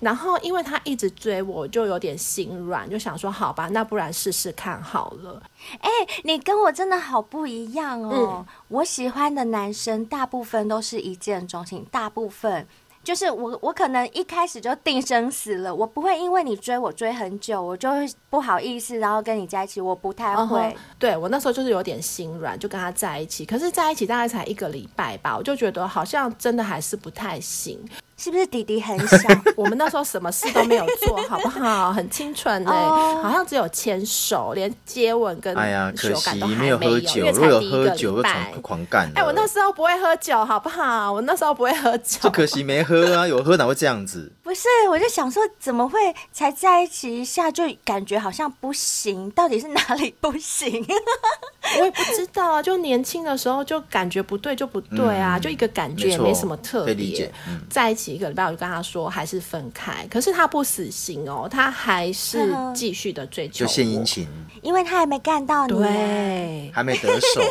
[0.03, 5.41] 然后，因为他一直追我，就有点心软，就想说好吧，那不然试试看好了。
[5.79, 5.89] 哎，
[6.23, 8.45] 你跟我真的好不一样哦。
[8.45, 12.67] 嗯、我喜欢的男生大部分都是一见钟情，大部分。
[13.03, 20.57] 就是我，我可能一开始就定生死了，我不会因为你追我追很久，我就会不好意思，然后跟你在一起，我不太会。
[20.61, 20.75] Uh huh.
[20.97, 23.45] 对，我那时候就是有点心软，就跟他在一起。
[23.45, 27.77] 可是在一起大概才一个礼拜吧，我就觉得好像真的还是不太行。
[28.23, 29.17] 是不是弟弟很小？
[29.57, 31.91] 我们那时候什么事都没有做，好不好？
[31.91, 33.21] 很清纯哎、欸，oh.
[33.21, 39.11] 好像只有牵手，连接吻跟哎呀，可惜没有喝酒，因为才第一个礼拜，狂干。
[39.13, 41.11] 哎，我那时候不会喝酒，好不好？
[41.11, 44.31] 我那时候不会喝酒，就可惜没喝啊，有喝哪会这样子？
[44.41, 45.99] 不是，我就想说，怎么会
[46.31, 49.29] 才在一起一下就感觉好像不行？
[49.31, 50.85] 到底是哪里不行？
[51.79, 57.29] 我也不知道啊，就年轻的时候就感觉不对就不对啊，嗯、就一个感觉也没什么特别。
[57.47, 64.27] 嗯、在一起一个礼拜，我就跟他说还是分开，可是他不死心哦，他还是继续的追求，就献殷勤，
[64.61, 67.41] 因为他还没干到你，对，还没得手。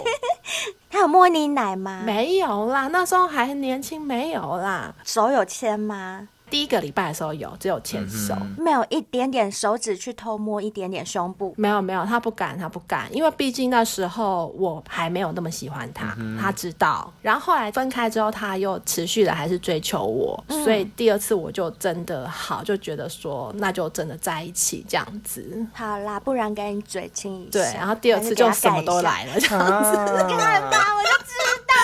[0.89, 2.03] 他有摸你奶吗？
[2.05, 6.29] 没有啦，那时候还年轻，没有啦，手有牵吗？
[6.53, 11.55] 第一个礼拜的时候有，只有牵手，没有一点点手指去偷摸一点点胸部。
[11.57, 17.11] 没有没有，他不敢，他不敢，因为毕竟那时候我还没有那么喜欢他，嗯、他知道。
[17.23, 25.67] 然后后来分开之后，他又持续的还是追求我，嗯、所以第二次我就真的好，就觉得说那就真的在一起这样子。
[25.73, 27.51] 好啦，不然给你嘴亲一下。
[27.53, 29.97] 对，然后第二次就什么都来了，这样子。
[30.37, 31.33] 看吧，我就知道，我就知
[31.67, 31.75] 道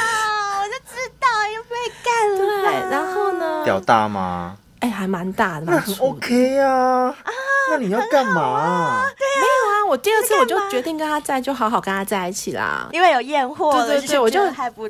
[1.54, 2.62] 又被干了。
[2.62, 3.64] 对，然后呢？
[3.64, 4.56] 屌大吗？
[4.80, 7.06] 哎、欸，还蛮大的，那很 OK 啊。
[7.08, 7.30] 啊，
[7.72, 8.40] 那你要干嘛？
[8.42, 12.88] 啊对啊，没有啊，我第二次我就决定跟他在，就好好跟他在一起啦。
[12.92, 14.40] 因为有验货，对对对，我就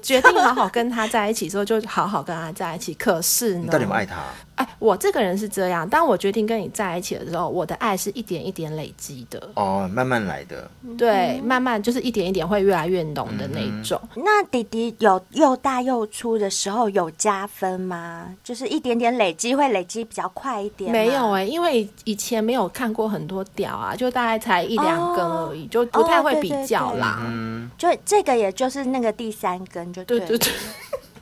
[0.00, 2.92] 决定好好跟他在一起，之后就好好跟他在一起。
[2.94, 4.16] 可是呢，你到底有没有爱他？
[4.58, 9.48] 哎，我这个人是这样，当我决定跟你在一起的时候，我的爱是一点一点累积的。
[9.54, 10.68] 哦，慢慢来的。
[10.96, 14.00] 对，慢慢就是一点一点会越来越浓的那种。
[14.16, 18.34] 嗯、那弟弟有又大又粗的时候有加分吗？
[18.42, 20.90] 就是一点点累积会累积比较快一点。
[20.90, 27.22] 没有哎、欸，因为以前没有看过很多屌啊，就大概才一两根而已，哦、就不太会比较啦。
[27.24, 30.52] 嗯，就这个也就是那个第三根就对，对对对。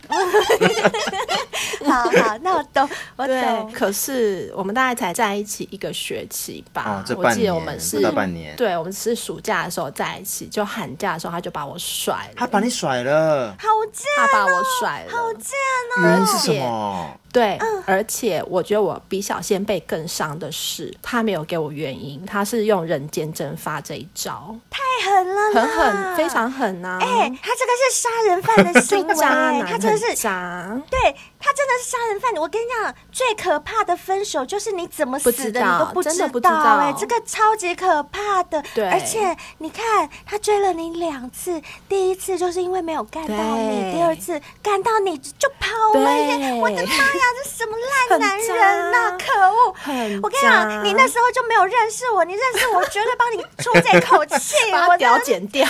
[1.87, 3.73] 好好，那我懂， 我懂。
[3.73, 6.83] 可是我们大概才在一起一个学期吧。
[6.87, 8.55] 哦，这半年，我记得我们是半年。
[8.57, 12.35] 对，我们是暑假的时候在一起，就寒假的时候他就把我甩了。
[12.37, 14.27] 他把你甩了，好贱、喔！
[14.27, 15.53] 他把我甩了，好贱
[15.97, 16.03] 哦、喔！
[16.03, 17.21] 原因是什么？
[17.33, 26.99] 对，嗯、而且我觉得我比小仙贝更伤的是，他没有给我原因，他是用人间蒸发这一招，太狠了，很狠，非常狠呐、啊！
[27.03, 30.99] 哎、欸，他这个是杀人犯的行为， 渣男他真的是渣，对
[31.39, 32.33] 他真的是杀人犯。
[32.37, 38.63] 我跟你讲，最可怕的分手就是你怎么死的你都不知道，哎、欸，这个超级可怕的。
[38.75, 46.61] 对，而且你看，他追了你两次，第一次就是因为没有干到你，第二次干到你就跑了耶！
[46.61, 47.23] 我的妈呀！
[47.43, 47.77] 这什么
[48.11, 49.19] 烂男人呐、啊！
[49.19, 49.75] 可恶！
[50.23, 54.55] 我跟你讲，你那时候就没有认识我，你认识我，绝对帮你出这口气。
[54.89, 55.67] 我屌剪掉，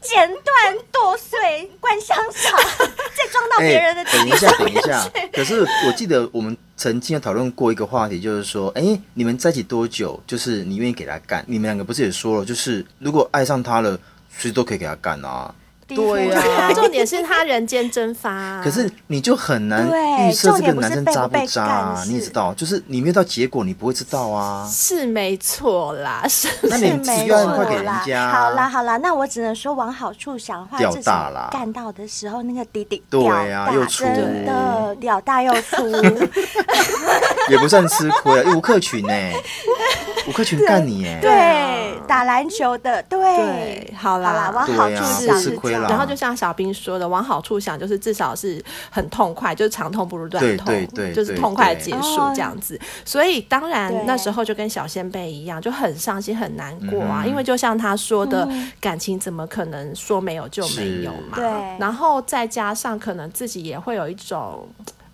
[0.00, 2.58] 剪断、剁碎、灌香肠，
[3.14, 4.18] 再装到别人的、欸。
[4.18, 5.08] 等一下，等一下。
[5.32, 10.20] 可是我记得我们曾经有讨论过一个话题，就是说，哎、欸，你们在一起多久？
[10.26, 11.44] 就是你愿意给他干？
[11.46, 13.98] 你们两个不是也说了，就是如果爱上他了，
[14.30, 15.54] 随时都可以给他干啊。
[15.96, 18.60] 对呀、啊，重点是他人间蒸发、啊。
[18.64, 19.86] 可是你就很难
[20.28, 22.04] 预测这个男生渣不渣啊？
[22.06, 24.68] 你也知道，就是你没有到结果，你不会知道啊。
[24.70, 28.30] 是没错啦， 是那你只要快给人家。
[28.30, 31.48] 好啦好啦，那我只能说往好处想的话，屌大啦。
[31.50, 35.76] 干到的时候，那个滴滴对呀，又粗的，屌大又粗，
[37.48, 38.52] 也不算吃亏啊。
[38.54, 39.12] 吴克群呢？
[40.28, 41.18] 吴克群干你哎？
[41.22, 43.18] 对，打篮球的，对。
[43.18, 44.96] 对，好啦，往好处
[45.26, 45.82] 想是这样。
[45.88, 52.78] 然后就像小兵说的，往好处想，就是至少是很痛快，就是长痛不如短痛，对对对，就是痛快的结束这样子。
[53.06, 58.46] 所以当然那时候就跟小仙贝一样，就很伤心很难过啊，因为就像他说的，
[58.82, 61.36] 感情怎么可能说没有就没有嘛？
[61.36, 61.46] 对。
[61.78, 64.68] 然后再加上可能自己也会有一种。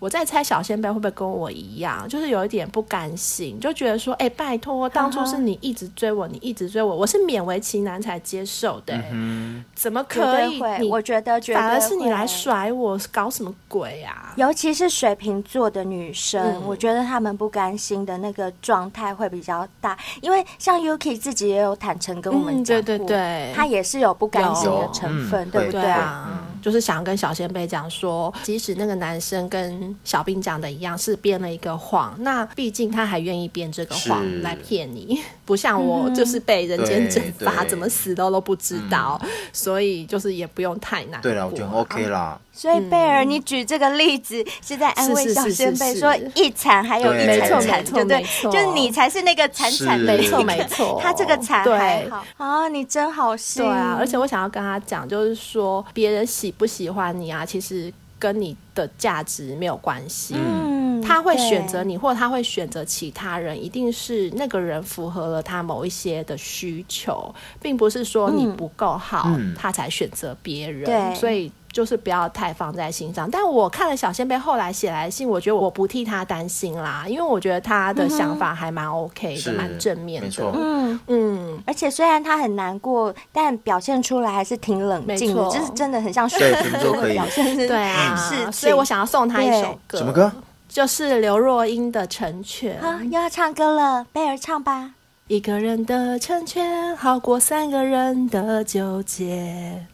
[0.05, 10.61] 我在猜小仙贝会不会跟我一样，就是有一点不甘心，就觉得说，哎、欸，拜托，当初是你一直追我，你一直追我，我是勉为其难才接受的、欸嗯，怎么可以？
[10.79, 14.31] 你我觉得，反而是你来甩我，搞什么鬼啊？
[14.35, 25.81] 尤其是水瓶座的女生、嗯，我觉得她们不甘心的那个状态会比较大，因为像 Yuki 自己也有坦诚跟我们讲、嗯，对对对，她也是有不甘心的成分，对不对？
[25.81, 26.45] 对啊。
[26.65, 41.21] 嗯就是想跟小仙贝讲说，即使那个男生跟小兵讲的一样是编了一个谎，那毕竟他还愿意编这个谎来骗你，不像我就是被人间蒸发，怎么死都都不知道，嗯，所以就是也不用太难。
[41.21, 42.39] 对了，我觉得 OK 啦。
[42.51, 48.23] 所以贝尔，你举这个例子是在安慰小仙贝，说一惨还有一惨惨，对不对？
[48.49, 53.61] 就你才是那个惨惨，没错没错，他这个惨还好啊，你真好心。
[53.61, 60.35] 对啊，而且我想要跟他讲，就是说别人喜不喜欢你啊，其实跟你的价值没有关系。
[60.37, 70.85] 嗯，他会选择你，或者他会选择其他人，一定是那个人符合了他某一些的需求，并不是说你不够好，他才选择别人。
[70.85, 71.51] 对，所以。
[71.75, 80.51] 就是不要太放在心上，但我看了小仙贝后来写来信，我觉得我不替他担心啦，因为我觉得他的想法还蛮 OK 的，蛮、嗯、正面的。
[80.53, 87.57] 嗯嗯，而且虽然他很难过，但表现出来还是挺冷静的，就是真的很像水瓶座的表现。
[87.57, 90.31] 对啊，是，所以我想要送他一首歌，什么歌？
[90.69, 92.81] 就是刘若英的《成全》。
[92.81, 94.91] 好，又要唱歌了，贝尔唱吧。
[95.27, 99.85] 一个人的成全，好过三个人的纠结。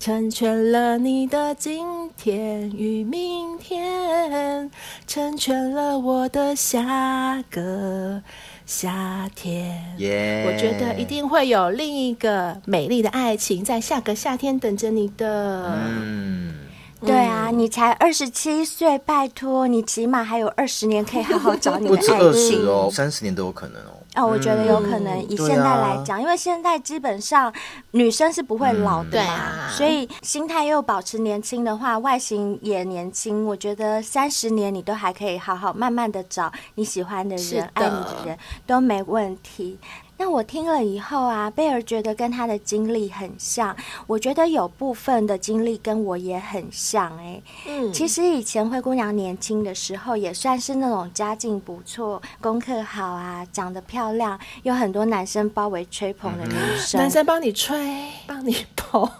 [0.00, 4.70] 成全了你的今天与明天，
[5.06, 8.22] 成全了我的下个
[8.64, 9.94] 夏天。
[9.98, 10.46] Yeah.
[10.46, 15.78] 我觉得一定会有另一个美丽的爱情在下个夏天等着你的。
[15.84, 16.54] 嗯，
[17.02, 22.16] 对啊，你才二十七岁，拜托你起码还有二十年可以好好找你的爱情。
[22.16, 23.99] 不止二十哦，三十年都有可能哦。
[24.16, 27.52] 哦，我觉得有可能以现在来讲，嗯啊、因为现在基本上
[27.92, 33.46] 女生是不会老的嘛，嗯啊、所以心态又保持年轻的话，外形也年轻。
[33.46, 39.78] 我觉得三十年你都还可以好好慢慢的找你喜欢的人、的爱你的人都没问题。
[40.20, 43.74] 那我听了以后啊，贝尔觉得跟他的经历很像，
[44.06, 47.42] 我觉得有部分的经历跟我也很像哎、欸。
[47.66, 57.00] 嗯，其实以前灰姑娘年轻的时候，也算是那种家境不错、功课好啊、长得漂亮，有很多男生包围吹捧的女生。
[57.00, 59.10] 男生帮你吹，帮你捧。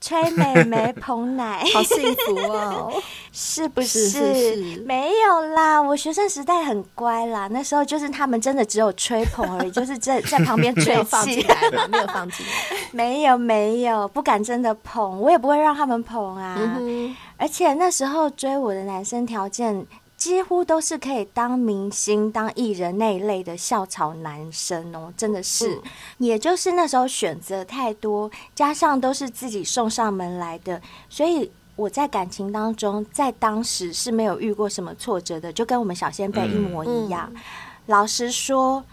[0.00, 2.90] 吹美眉捧奶， 好幸福哦！
[3.32, 4.08] 是不是？
[4.08, 7.46] 是是是没有啦，我学生时代很乖啦。
[7.48, 11.46] 那时候就是他们真的只有吹捧而已， 就是在在旁边吹气，
[11.90, 12.52] 没有放进来，
[12.92, 16.56] 没有没有，不敢真的捧，我也不会让他们捧啊。
[16.80, 19.86] 嗯、而且那时候追我的男生条件。
[20.20, 25.76] 几乎都是可以当明星、当艺人那一类的校草男生哦，真的是。
[25.76, 25.82] 嗯、
[26.18, 37.26] 也就是那时候选择太多，加上都是自己送上门来的，所以我在感情当中，在当时是没有遇过什么挫折的，就跟我们小仙贝一模一样。
[37.34, 37.40] 嗯、
[37.86, 38.84] 老实说，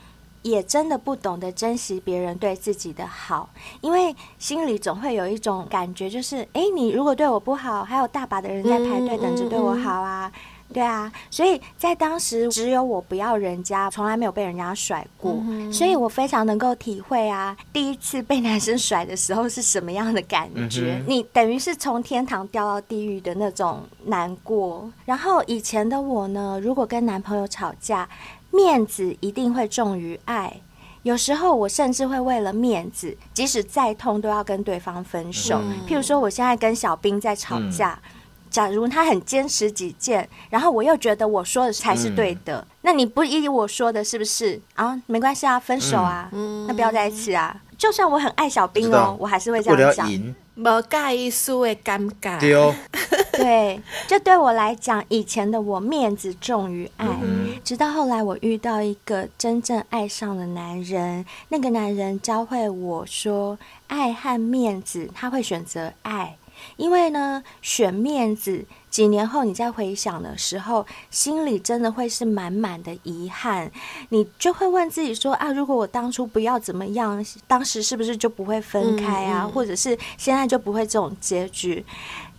[0.43, 3.49] 也真的不懂得珍惜别人对自己的好，
[3.81, 10.27] 因为心里总会有一种感觉，就是哎，你如果对我不好，还有大把的人在排队等着对我好啊。
[10.27, 20.97] 嗯嗯嗯对啊，所以在当时只有我不要人家，从来没有被人家甩过，嗯、所以我非常能够体会啊，第一次被男生甩的时候是什么样的感觉。
[20.99, 24.91] 嗯、你等于是从天堂掉到地狱的那种难过。
[25.05, 28.07] 然后以前的我呢，如果跟男朋友吵架，
[28.51, 30.59] 面子一定会重于爱，
[31.03, 35.61] 有时候我甚至会为了面子，即使再痛都要跟对方分手。
[35.63, 37.97] 嗯、譬如说，我现在跟小兵在吵架。
[38.03, 38.11] 嗯
[38.57, 44.99] 假如他很坚持己见，然后我又觉得我说的才是对的，嗯、那你不依我说的，是不是啊？
[45.05, 47.55] 没关系啊，分手啊，嗯、那不要在一起啊。
[47.77, 50.09] 就算我很爱小兵哦，我还是会这样讲。
[50.55, 52.39] 无介意输的尴尬。
[52.39, 52.73] 对哦，
[53.37, 66.35] 对，就对我来讲，以前的我面子重于爱，嗯、直到后来我遇到一个真正爱上的男人，那个男人教会我说，爱和面子，他会选择爱。
[66.75, 73.71] 因为呢，选面子，几年后你再回想的时候，心里真的会是满满的遗憾。
[74.09, 79.47] 你就会问自己说啊，如果我当初不要怎么样，当时是不是就不会分开啊？
[79.47, 81.85] 或者是现在就不会这种结局？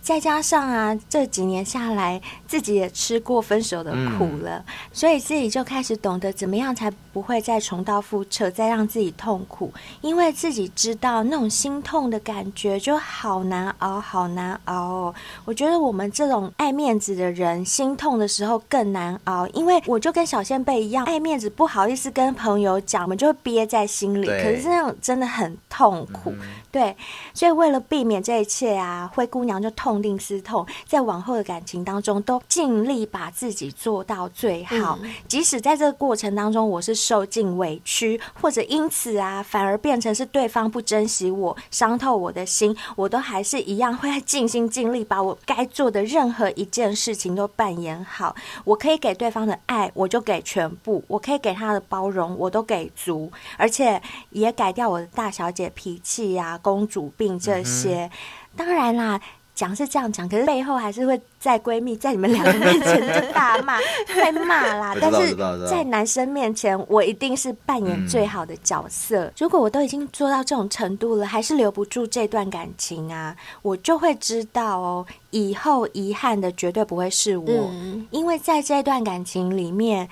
[0.01, 9.71] 再加上啊，这几年下来，自己也吃过分手的苦了，嗯、所以自己就开始懂得怎么样才不会再重蹈覆辙，再让自己痛苦。
[10.01, 15.15] 因为自己知道那种心痛的感觉就好难熬，好难熬哦。
[15.45, 19.45] 我觉得我们这种爱面子的人，心痛的时候更难熬。
[19.47, 24.25] 因为我就跟小仙贝一样，爱面子不好意思跟朋友讲，我们就会憋在心里。
[24.25, 26.39] 可是那种真的很痛苦，嗯、
[26.71, 26.95] 对。
[27.33, 29.88] 所以为了避免这一切啊，灰姑娘就痛。
[29.89, 34.99] 痛定思痛，在往后的感情当中，都尽力把自己做到最好。
[35.01, 48.35] 嗯、即使在这个过程当中，我是受尽委屈，或者因此啊，反而变成是对方不珍惜我，伤透我的心，我都还是一样会尽心尽力，把我该做的任何一件事情都扮演好。
[48.65, 58.05] 我可以给对方的爱，我就给全部；我可以给他的包容，我都给足，而且也改掉我的大小姐脾气呀、啊、公主病这些。
[58.05, 58.11] 嗯、
[58.55, 59.19] 当然啦。
[59.59, 64.95] 讲是这样讲，可是背后还是会在闺蜜在你们两个面前就大骂， 会骂啦。
[65.01, 65.35] 但是
[65.69, 69.25] 在男生面前，我一定是扮演最好的角色。
[69.25, 80.07] 嗯、如果我都已经做到这种程度了，还是留不住这段感情啊，我就会知道哦，以后遗憾的绝对不会是我，嗯、因为在这段感情里面，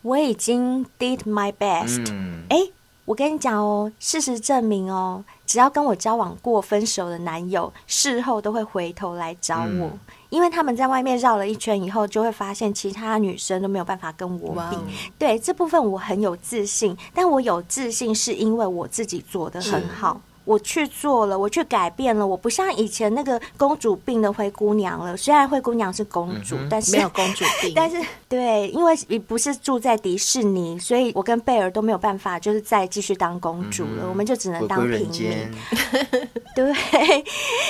[0.00, 2.10] 我已经 did my best。
[2.10, 2.72] 嗯，欸
[3.08, 9.98] 我跟你讲哦，事实证明哦，只要跟我交往过分手的男友，事后都会回头来找我，嗯、
[10.28, 14.76] 因为他们在外面绕了一圈以后，就会发现其他女生都没有办法跟我比。
[15.18, 20.20] 对，这部分我很有自信，但我有自信是因为我自己做得很好。
[20.48, 25.14] 我去做了，我去改变了，我不像以前那个公主病的灰姑娘了。
[25.14, 27.72] 虽然灰姑娘是公主，嗯、但是没有公主病。
[27.76, 34.04] 但是对，因为你不是住在迪士尼，所以我跟贝尔都没有办法，就是再继续当公主了。
[34.04, 35.52] 嗯、我们就只能当平民。
[36.56, 36.74] 对，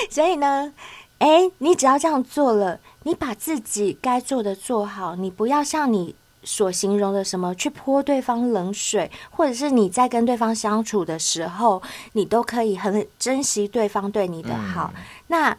[0.09, 0.71] 所以呢，
[1.17, 6.15] 哎、欸，你只要这样做了，你把自己该做的做好，你不要像你。
[6.43, 11.81] 所形容的什么去泼对方冷水，或者是你在跟对方相处的时候，
[12.13, 14.91] 你都可以很珍惜对方对你的好。
[14.95, 15.57] 嗯、那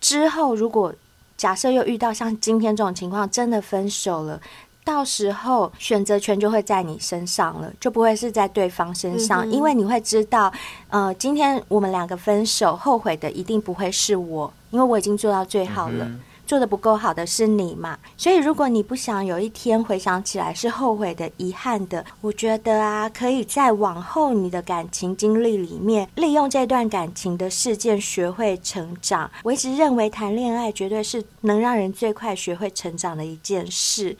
[0.00, 0.92] 之后，如果
[1.36, 4.40] 假设又遇到像今天这种情况，真的分手了，
[4.84, 10.52] 到时候选择权就会在你身上了，就不会是在对方身上，嗯、因为你会知道，
[10.88, 16.04] 呃，今天我们两个分手，后悔的一定不会是我，因为我已经做到最好了。
[16.04, 17.98] 嗯做得不够好的是你嘛？
[18.16, 29.30] 所以如果你不想有一天回想起来是后悔的、遗憾的，我觉得啊，可以在往后你的感情经历里面，利用这段感情的事件学会成长。
[29.44, 34.16] 我一直认为谈恋爱绝对是能让人最快学会成长的一件事。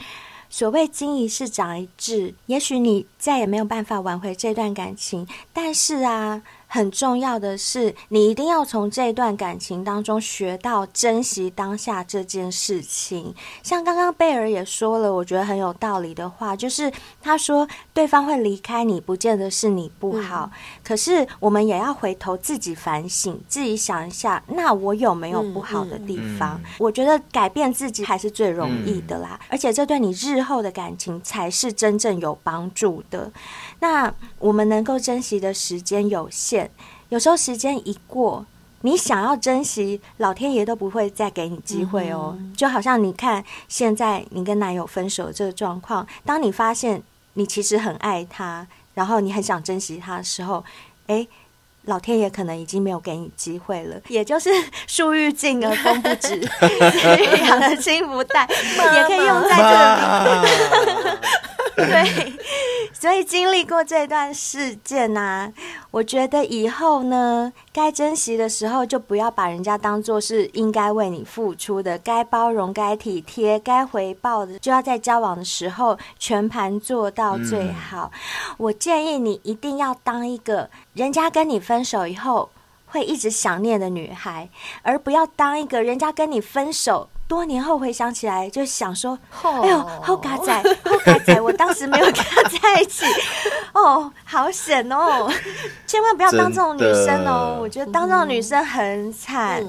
[0.48, 6.42] 所谓经一事长一智，也许你再也没有办法挽回这段感情，但是啊。
[6.72, 13.34] 很重要的是，你一定要从这段感情当中学到珍惜当下这件事情。
[13.62, 26.58] 像刚刚贝尔也说了，我觉得很有道理的话，就是他说对方会离开你，不见得是你不好，嗯、可是我们也要回头自己反省，自己想一下，那我有没有不好的地方？
[26.58, 33.30] 嗯嗯、我觉得改变自己还是最容易的啦，嗯、而且这对你日后的感情才是真正有帮助的。
[33.82, 36.70] 那我们能够珍惜的时间有限，
[37.08, 38.46] 有时候时间一过，
[38.82, 42.38] 你想要珍惜，老天爷都不会再给你机会哦。
[42.56, 47.02] 就好像你看，现在你跟男友分手这个状况，当你发现
[47.32, 48.64] 你其实很爱他，
[48.94, 50.64] 然后你很想珍惜他的时候，
[51.08, 51.28] 诶，
[51.84, 53.96] 老天爷可能已经没有给你机会了。
[54.08, 54.50] 也就是
[54.86, 56.48] 树欲静而风不止，子
[57.18, 58.48] 欲养而亲不待，
[58.94, 60.48] 也可以用在这里。
[61.90, 62.32] 对。
[62.92, 65.50] 所以经历过这段事件啊，
[65.90, 78.12] 我觉得以后呢，该珍惜的时候就不要把人家当做是应该为你付出的，该包容、该体贴、该回报的，就要在交往的时候全盘做到最好。
[78.12, 82.50] 嗯、我建议你一定要当一个人家跟你分手以后
[82.84, 84.48] 会一直想念的女孩，
[84.82, 87.08] 而不要当一个人家跟你分手。
[87.32, 93.06] 多年后回想起来，就想说：“哎呦，后嘎仔，后嘎仔，我当时没有跟他在一起，
[93.72, 95.32] 哦，好险哦！
[95.86, 99.64] 千万不要当这种女生哦，我觉得当这种女生很惨。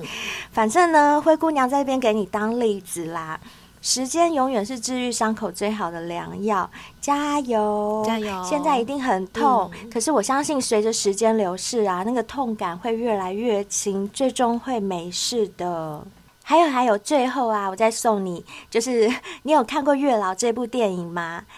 [0.52, 3.40] 反正呢，灰姑娘在这边给你当例子啦。
[3.82, 8.44] 时间永远是治愈伤口最好的良药，加油，加油！
[8.44, 16.06] 现在一定很痛，可是我相信随着时间流逝啊，那个痛感会越来越轻，最终会没事的。”
[16.44, 19.12] 还有还有，最后啊，我再送你，就是
[19.44, 21.46] 你有看过《月老》这部电影吗？《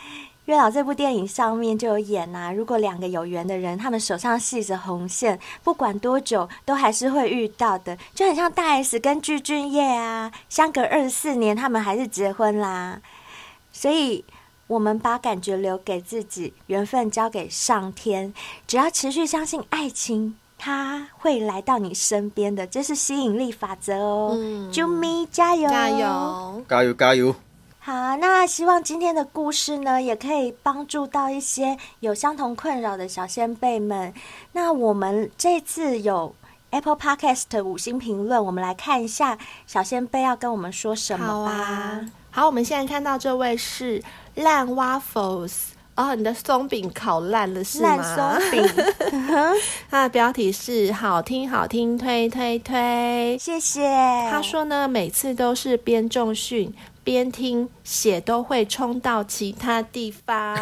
[0.46, 13.02] 月老》这部电影上面就有演呐、啊，如果两个有缘的人，他们手上系着红线，不管多久都还是会遇到的，就很像大 S 跟具俊曄啊，相隔二十四年，他们还是结婚啦。
[13.72, 14.24] 所以，
[14.68, 18.32] 我们把感觉留给自己，缘分交给上天，
[18.68, 20.38] 只要持续相信爱情。
[20.58, 24.32] 他会来到你身边的，这是吸引力法则哦。
[24.34, 27.36] 嗯，啾咪加油，加油，加油，加油！
[27.80, 34.12] 好，那希望今天的故事呢，也可以帮助到一些有相同困扰的小仙贝们。
[34.54, 36.34] 那我们这次有
[36.72, 39.38] Apple Podcast 五星评论，我们来看一下
[39.68, 41.52] 小仙贝要跟我们说什么吧。
[41.54, 44.02] 好啊，好，我们现在看到这位是
[44.34, 45.75] 烂 Waffles。
[45.96, 47.96] 哦，你的松饼烤烂了是吗？
[47.96, 48.64] 烂松饼，
[49.90, 53.90] 它的标题是“好听好听推推推”，谢谢。
[54.30, 56.74] 他说呢，每次都是边重训
[57.04, 60.58] 边听，血都会冲到其他地方。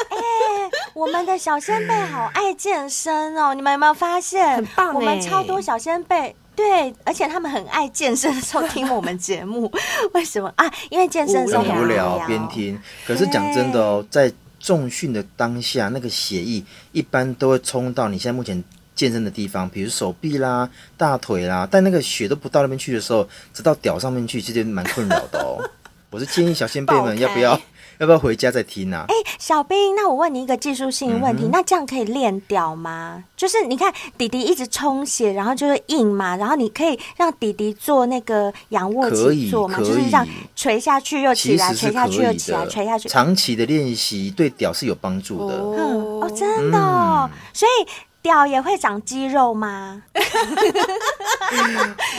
[0.94, 4.56] 我们的小仙贝好爱健身哦，你们有没有发现？
[4.56, 6.34] 很棒，我们超多小仙贝。
[6.56, 9.70] 对，而且他们很爱健身的时候听我们节目，
[10.12, 10.70] 为什么啊？
[10.90, 12.78] 因为健身的时候无聊边听。
[13.06, 18.62] 可是讲真的哦，在重训的当下，那个血液一般都会冲到你现在目前
[18.94, 25.56] 健身的地方，比如手臂啦、大腿啦，但那个血都不到那边去的时候，直到屌上面去，其实蛮困扰的哦。
[26.10, 27.58] 我是建议小仙贝们要不要？
[28.00, 29.04] 要不要回家再听啊？
[29.08, 33.22] 哎、欸，小兵，那我问你一个技术性问题，嗯、那这样可以练屌吗？
[33.36, 40.26] 就是你看弟弟一直充血，然后就是硬嘛，然后你可以让弟弟做那个仰卧起坐嘛，就是这样
[40.56, 43.06] 垂下去又起来，垂下去又起来，垂下去。
[43.06, 45.54] 长期的练习对屌是有帮助的。
[45.56, 47.86] 哦，哦，真的、哦，嗯、所以。
[48.22, 50.02] 屌也会长肌肉吗？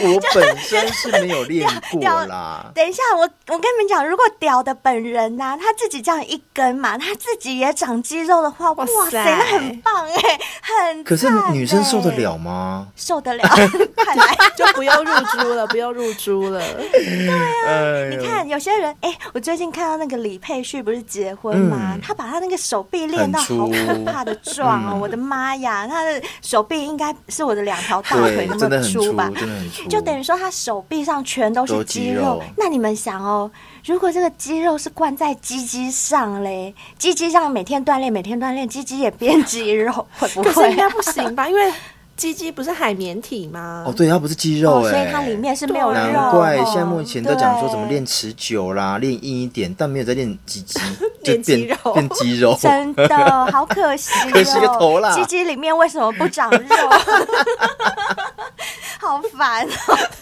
[0.03, 2.65] 我本身是没有练过啦。
[2.75, 11.03] 等一下，我我跟你们讲，如果屌的本人呐、啊，他自己这样一根嘛，他自己也长肌肉的话，哇塞，那很棒哎、欸，很、欸。
[11.03, 12.87] 可是女生受得了吗？
[12.95, 13.43] 受得了，
[13.95, 16.59] 看来就不要入猪了，不要入猪了。
[16.91, 17.35] 对啊，
[17.67, 21.93] 哎、你看有些人，哎、欸，我最近看到那个李佩旭不是结婚吗？
[21.95, 25.87] 嗯、他把他那个手臂练到好可怕的壮哦，嗯、我的妈呀！
[25.91, 29.29] 他的手臂应该是我的两条大腿那么粗吧？
[29.35, 32.21] 真的很粗，就等于说他手臂上全都是肌肉。
[32.21, 33.51] 肉那你们想哦，
[33.85, 40.71] 如果这个肌肉是灌在鸡鸡上嘞，鸡鸡上每天锻炼，每天锻炼，鸡鸡也变肌肉，会不会？
[40.71, 41.47] 应该不行吧？
[41.47, 41.71] 因为。
[42.21, 43.83] 鸡鸡不是海绵体吗？
[43.87, 45.93] 哦，对，它不是肌肉哎、哦，所以它里面是没有肉。
[45.95, 50.79] 难怪现在目前都讲说怎么练持久啦，练硬一点，但没有在练鸡鸡，
[51.25, 52.55] 就变肌肉，变肌肉。
[52.61, 53.07] 真的
[53.51, 55.15] 好可惜、哦， 可惜个头啦！
[55.15, 56.59] 鸡鸡里面为什么不长肉？
[59.11, 59.97] 好烦哦！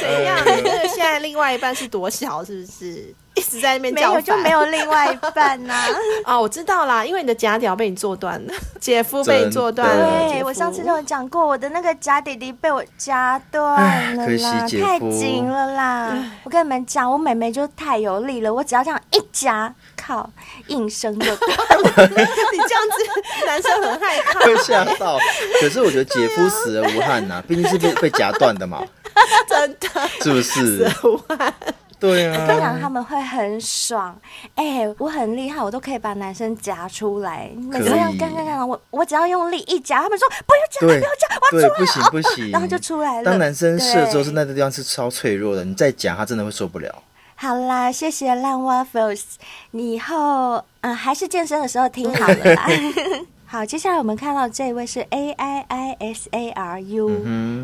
[0.00, 0.36] 怎样？
[0.44, 2.44] 那个现在另外一半是多小？
[2.44, 3.14] 是不是？
[3.36, 5.86] 一直在那边叫，没有就没有另外一半呐、啊。
[6.36, 10.28] 哦，我知道啦，因为你的假屌被你做断了， 姐夫被你做断了。
[10.28, 16.12] 对，我上次就有讲过，我的那个假弟弟被我夹断了啦，太紧了啦。
[16.42, 20.28] 我跟你们讲，我妹妹就太有力了，我只要这样一夹，靠，
[20.68, 22.08] 硬生就断了。
[22.08, 25.18] 你这样子，男生很害怕，会吓到。
[25.60, 28.82] 可是我觉得姐夫死而无憾呐、啊，毕竟是被被夹断的嘛，
[29.48, 29.88] 真的，
[30.22, 30.42] 是不是？
[30.42, 31.52] 死而无憾。
[32.00, 34.18] 对啊，这样他们会很爽。
[34.54, 37.50] 哎、欸，我很厉害，我都可以把男生夹出来。
[37.54, 41.78] 每次要干干干，我我只要用力一夹，他们说不要夹，不要夹，我要出来。
[41.78, 43.24] 不行不行、哦，然后就出来了。
[43.24, 47.02] 当男生射之后，是那个地方是超脆弱的，你再夹，他真的会受不了。
[47.42, 49.22] 好啦，谢谢烂蛙 Waffles，
[49.70, 52.68] 你以后嗯还是健身的时候听好了啦。
[53.48, 57.08] 好，接下来我们看到这一位是 A I I S A R U，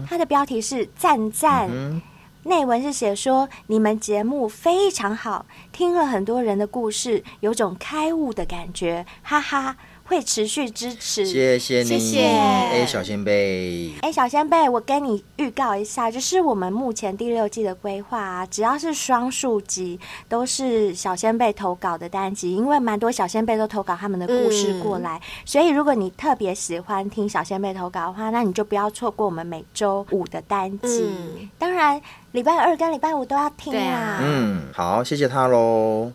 [0.08, 1.68] 他、嗯、的标题是赞赞。
[1.70, 2.00] 嗯
[2.44, 9.76] 内文是写说，你们节目非常好，听了很多人的故事，有种开悟的感觉，哈哈。
[10.06, 12.20] 会持续支持，谢谢你，谢谢。
[12.26, 19.98] 哎小仙贝哎小仙贝，我跟你预告一下，就是我们目前第六季的规划啊，只要是双数集，
[20.28, 31.06] 都是小仙贝投稿的单集，因为蛮多小仙贝都投稿他们的故事过来，嗯、所以如果你特别喜欢听小仙贝投稿的话，那你就不要错过我们每周五的单集。
[31.08, 32.00] 嗯、当然，
[32.32, 34.20] 礼拜二跟礼拜五都要听啊。
[34.22, 36.12] 嗯，好，谢谢他喽。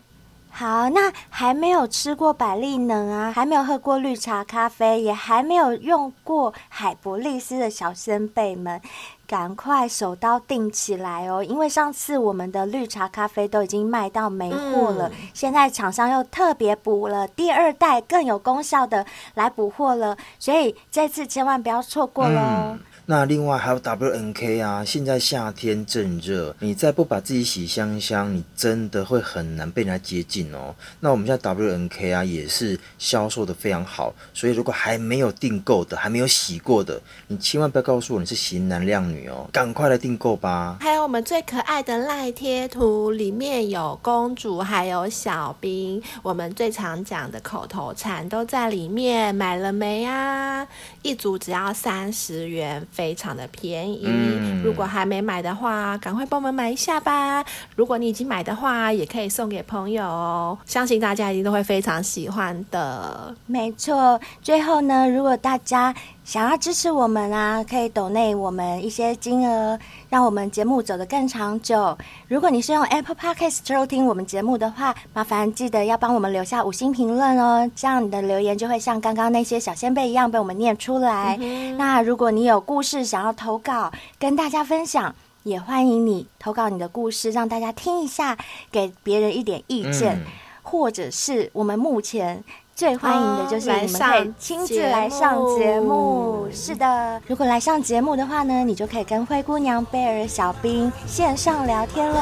[0.53, 8.79] 好，那还没有吃过百利能啊，还没有喝过绿茶咖啡，也还没有用过海博利斯的小仙贝们，
[9.25, 11.43] 赶快手刀订起来哦！
[11.43, 22.39] 因为上次我们的绿茶咖啡都已经卖到没货了，嗯、现在厂商又特别补了第二代更有功效的来补货了，所以这次千万不要错过喽。
[22.39, 30.73] 嗯那另外还有 WNK 啊，现在夏天正热，你再不把自己洗香香，你真的会很难被人家接近哦。
[30.99, 40.77] 那我们现在 WNK 啊也是销售的非常好，所以如果还没有订购的，还没有洗过的，你千万不要告诉我你是型男靓女哦，赶快来订购吧。
[40.79, 50.65] 还有我们最可爱的赖贴图，里面有公主，还有小兵，我们最常讲的口头禅都在里面，买了没啊？
[51.01, 52.87] 一组只要三十元。
[52.91, 57.43] 非常的便宜，嗯，如果还没买的话，赶快帮我们买一下吧。
[57.75, 60.57] 如果你已经买的话，也可以送给朋友哦。
[60.65, 63.33] 相信大家一定都会非常喜欢的。
[63.45, 71.97] 没错，最后呢，如果大家想要支持我们啊，可以抖内我们一些金额，让我们节目走得更长久。
[72.27, 81.37] 如果你是用 Apple Podcast 收听我们节目的话，麻烦记得要帮我们留下五星评论哦，这样你的留言就会像刚刚那些小仙贝一样被我们念出来。
[81.41, 85.13] 嗯、那如果你有故事想要投稿跟大家分享，
[85.43, 88.37] 也欢迎你投稿你的故事，让大家听一下，
[88.71, 90.25] 给别人一点意见，嗯、
[90.61, 92.43] 或者是我们目前。
[92.81, 97.21] 最欢迎的就是你们可以亲自来上节目，是的。
[97.27, 102.15] 如果来上节目的话呢，你就可以跟灰姑娘、贝尔、小兵线上聊天喽。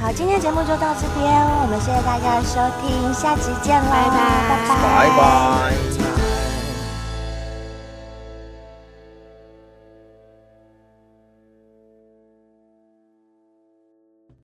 [0.00, 4.08] 好，今天节目就到这边，我们谢谢大家的收听，下期见喽，拜
[4.68, 6.21] 拜，拜拜。